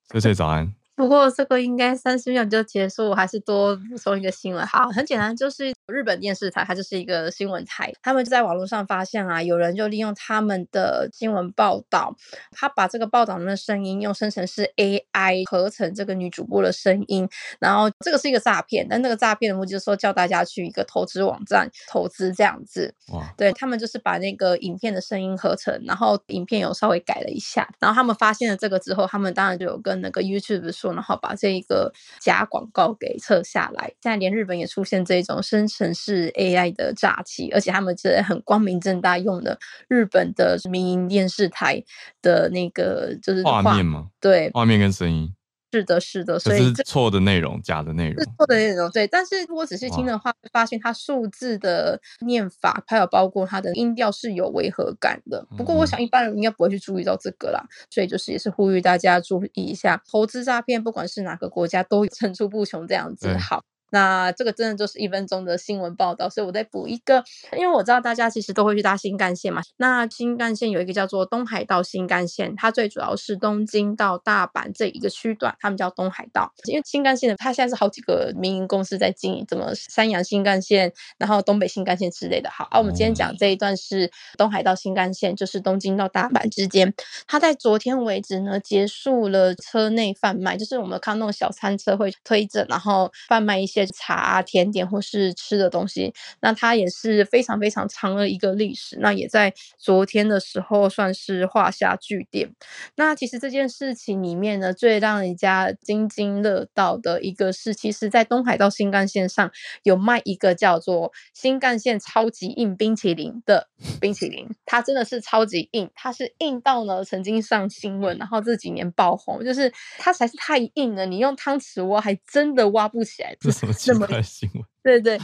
[0.08, 0.74] 翠翠早安。
[0.98, 4.66] 不过这个应该三十秒就结束，我还是多补充一个新闻。
[4.66, 12.16] 好，很简单，就是日本电视台，它就是一个新闻台，他们就在网络上发现啊，有人就利用他们的新闻报道，
[12.50, 17.28] 他把这个报道的声音用生成式 AI 合成这个女主播的声音，
[17.60, 22.92] 然后这个是一个诈骗，但那个诈骗的目的就是说叫大家去一个投资网站投资这样子。
[23.12, 30.87] 哇，对，他们就是把那个影片的声音合成，然后影片有稍微改了一下，然后他们发现了这个之后，他们当然就有跟那个 YouTube 说。
[30.88, 33.92] 错，然后把这一个假广告给撤下来。
[34.00, 39.58] 现在连日本也出现这种生成式 AI 的诈欺，而且他们这很光明正大用的
[39.88, 41.82] 日本的民营电视台
[42.22, 44.08] 的那个就是画面吗？
[44.20, 45.34] 对，画面跟声音。
[45.70, 48.90] 是的，是的，所以是错的内容，假的内容，是错的内容。
[48.90, 55.46] 对，但是如果仔细听的话，会发现它数字的念法，还有包括它的音调是有违和感的。
[55.56, 57.60] 不过，我想一般人应该不会去注意到这个啦。
[57.62, 63.36] 嗯、所以，就是也是呼吁大家注意一下，投资诈骗，不管是哪个国家，都层出不穷这样子。
[63.36, 63.62] 好。
[63.90, 67.24] 那这个真的就是一分钟的新闻报道，所以我再补一个，
[67.56, 69.62] 因为我知道大家其实都会去搭新干线嘛。
[69.78, 76.52] 那新干线有一个叫做东海道新干线，它最主要是东京到大阪这一个区段，他们叫东海道。
[76.64, 82.50] 因为新干线的它现在是好几个民营公司在经营，怎么山阳新干线，然后东北新干线之类的。
[82.50, 86.92] 好，啊，我们今天讲这一段是东海道新干线，就是东京到大阪之间，
[87.26, 93.77] 它在昨天为止呢结束了车内贩卖，就是我们看那种小餐车会推着，然后贩卖一些。
[93.86, 98.98] 茶啊、甜点或是吃的东西，那它也是非常非常长的一个历史。
[99.00, 102.50] 那也在昨天的时候算是画下句点。
[102.96, 109.50] 那其实这件事情里面呢，最让人家津津乐道的一个是，其实在东海道新干线上
[109.82, 113.68] 有卖一个叫做新干线超级硬冰淇淋的
[114.00, 123.36] 冰淇淋，它真的是超级硬，它是硬到呢曾经上新闻，然后这几年爆红，就是它实在是太硬了，你用汤匙挖还真的挖不起来。
[123.68, 124.64] 么奇怪新闻？
[124.82, 125.20] 对对。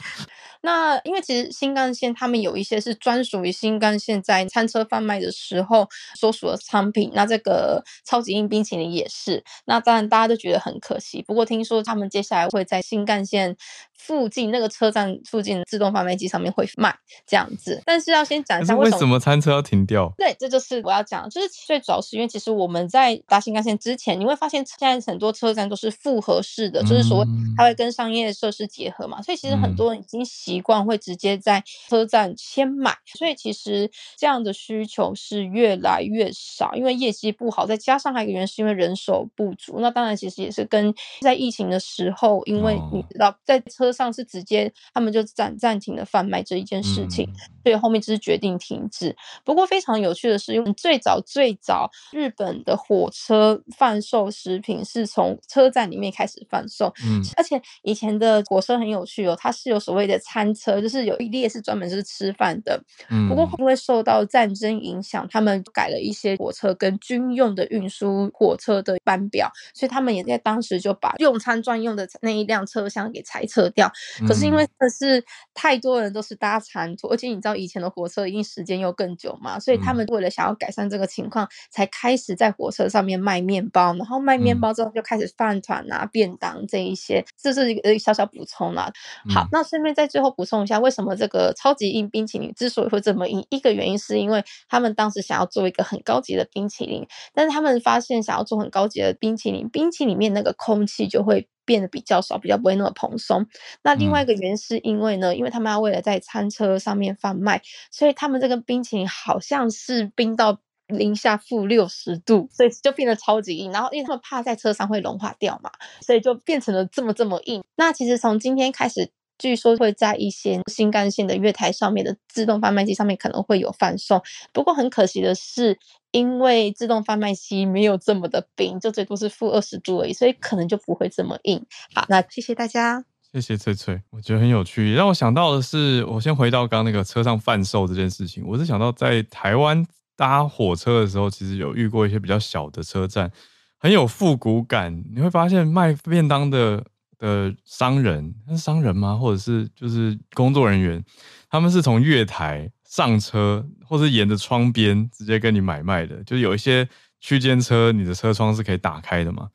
[0.61, 5.87] 那因为其实新干线他们有一些是专属于新干线在餐车贩卖的时候
[6.19, 9.45] 所属的商品，那这个超级硬冰淇淋也是。
[9.67, 13.55] 那当然大家都觉得很可惜，不过听说他们接下来会在新干线
[13.99, 16.95] 附近那个车站附近自动贩卖机上面会卖
[17.27, 17.83] 这样子。
[17.85, 20.11] 但是要先讲一下为什么，餐车要停掉？
[20.17, 27.27] 对，这就是我要讲，就是最主要是因为其实我们在搭新干线之前，你会发现现在很多车站都是复合式的，就是所谓
[27.57, 30.55] 它会跟商业设施结合嘛，所以其实很多人已经习。
[30.55, 39.81] 习惯会直接在车站先买，所以其实这样的需求是越来越少，因为业绩不好，再加上还有一个原因是因为人手不足。
[39.81, 47.33] 那当然其实也是跟在疫情的时候，因为你知道在车上是直接他们就暂暂停了贩卖这一件事情，
[47.63, 49.15] 所以后面就是决定停止。
[49.45, 60.53] 不过非常有趣的是，因为最早最早日本的火车贩售食品是从车站里面开始贩售，嗯，而且以前的火车很有趣哦，它是有所谓的餐。
[60.65, 73.91] 车就是有一列是专门是吃饭的，嗯，不过因为受到战争影响，他们改了一些火车跟军用的运输火车的班表，所以他们也在当时就把用餐专用的那一辆车厢给裁撤掉。
[74.29, 88.93] 可是因为这是太多人都是搭长途，而且你知道以前的火车一定时间又更久嘛，所以他们为了想要改善这个情况，才开始在火车上面卖面包，然后卖面包之后就开始饭团啊、便当这一些，这是一个小小补充啦。
[89.33, 90.35] 好，那顺便在最后。
[90.37, 93.47] 补充一下，为什么这个超级硬冰淇淋之所以会这么硬？
[93.51, 103.47] 一个原因是因为他们当时想要做一个很高级的冰淇淋，但是他们发现想要做很高级的冰淇淋，冰淇淋里面那个空气就会变得比较少，比较不会那么蓬松。
[103.83, 113.73] 那另外一个原因是因为呢，因为他们要为了在餐车上面贩卖，所以他们这个冰淇淋好像是冰到零下负六十度，所以就变得超级硬。
[113.73, 117.63] 然后因为他们怕在车上会融化掉嘛，所以就变成了这么这么硬。
[117.77, 119.11] 那其实从今天开始。
[119.37, 125.77] 据说会在一些新干线的月台上面的自动贩卖机上面可能会有贩售，不过很可惜的是，
[126.15, 131.61] 因为自动贩卖机没有这么的冰，就最多是负二十度而已，所以可能就不会这么硬。
[131.93, 134.93] 好，那谢谢大家，谢谢翠翠，我觉得很有趣。
[134.93, 139.85] 让我想到的是，我先回到刚刚那个车上贩售这件事情，我是想到在台湾
[140.17, 143.33] 搭火车的时候，其实有遇过一些比较小的车站，
[143.77, 145.03] 很有复古感。
[145.13, 146.85] 你会发现卖便当的。
[147.17, 149.17] 的商人，是商人吗？
[149.17, 151.03] 或者是就是工作人员？
[151.49, 156.23] 他们是从月台上车，或是沿着窗边直接跟你买卖的。
[156.23, 156.89] 就是有一些
[157.19, 159.49] 区间车，你的车窗是可以打开的嘛？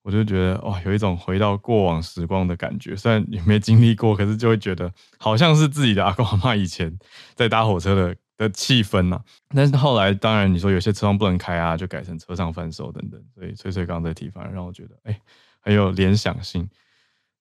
[0.00, 2.96] 我就觉得哇，有一种回到过往时光的感觉。
[2.96, 6.98] 虽然也没经历过，可是就会觉得好像是自己的阿公阿妈以前
[7.34, 9.20] 在搭火车的的气氛呐。
[9.54, 13.22] 但是后来，当然你说有些车窗不能开啊，就改成车上贩售等等。
[13.34, 15.20] 所以翠翠刚刚在提，反而让我觉得哎、欸，
[15.60, 16.66] 很有联想性。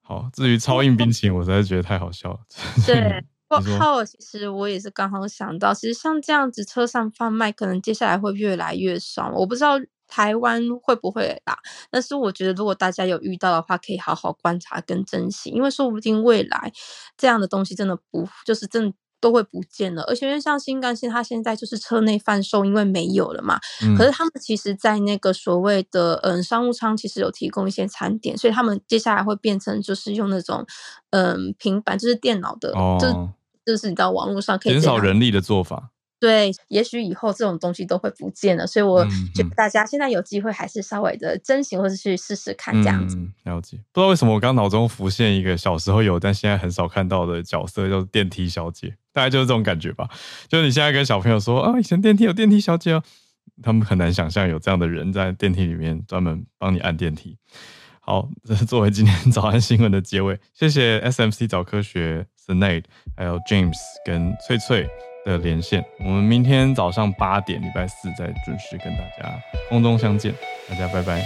[0.02, 2.39] 好，至于超硬冰淇淋，我实在是觉得太好笑了。
[2.86, 9.32] 对， 我靠，其实我也是刚好想到，其实像这样子车上贩卖，可能接下来会越来越少。
[9.36, 11.58] 我不知道台湾会不会啦，
[11.89, 16.72] 但是我觉得如果大家有遇到的话，可以好好观察跟珍惜，因为说不定未来
[17.18, 20.04] 这样的东西真的不就是真的都会不见了。
[20.04, 23.60] 而且因为像新干线，它现在就是车内贩售，因为没有了嘛。
[23.84, 30.66] 嗯、可是他们其实，在那个所谓的嗯商务舱，其实有提供一些餐点，所以他们接下来会变成就是用那种
[31.10, 33.08] 嗯平板，就是电脑的，哦、就
[33.68, 35.91] 就是你到网络上可以减少人力的做法。
[36.20, 39.05] 对，也许以后这种东西都会不见了，所以我
[39.36, 43.15] 觉得大家现在有机会还是稍微的珍惜，或者去试试看这样子。
[43.18, 43.78] 嗯，了解。
[43.91, 50.09] 不知道为什么我刚脑中浮现一个小时候有，但现在很少看到的角色，叫电梯小姐，大概就是这种感觉吧。
[50.47, 53.03] 就是你现在跟小朋友说啊，以前电梯有电梯小姐哦，
[53.61, 57.38] 他们很难想象有这样的人在电梯里面专门帮你按电梯。
[58.08, 62.86] 好，这 是作为今天 早安新闻的结尾，谢谢 SMC 早科学 Sinead
[63.18, 64.88] 还有 James 跟翠翠
[65.26, 69.38] 的连线，我们明天早上八点，礼拜四再准时跟大家
[69.68, 70.34] 空中相见，
[70.70, 71.22] 大家拜拜。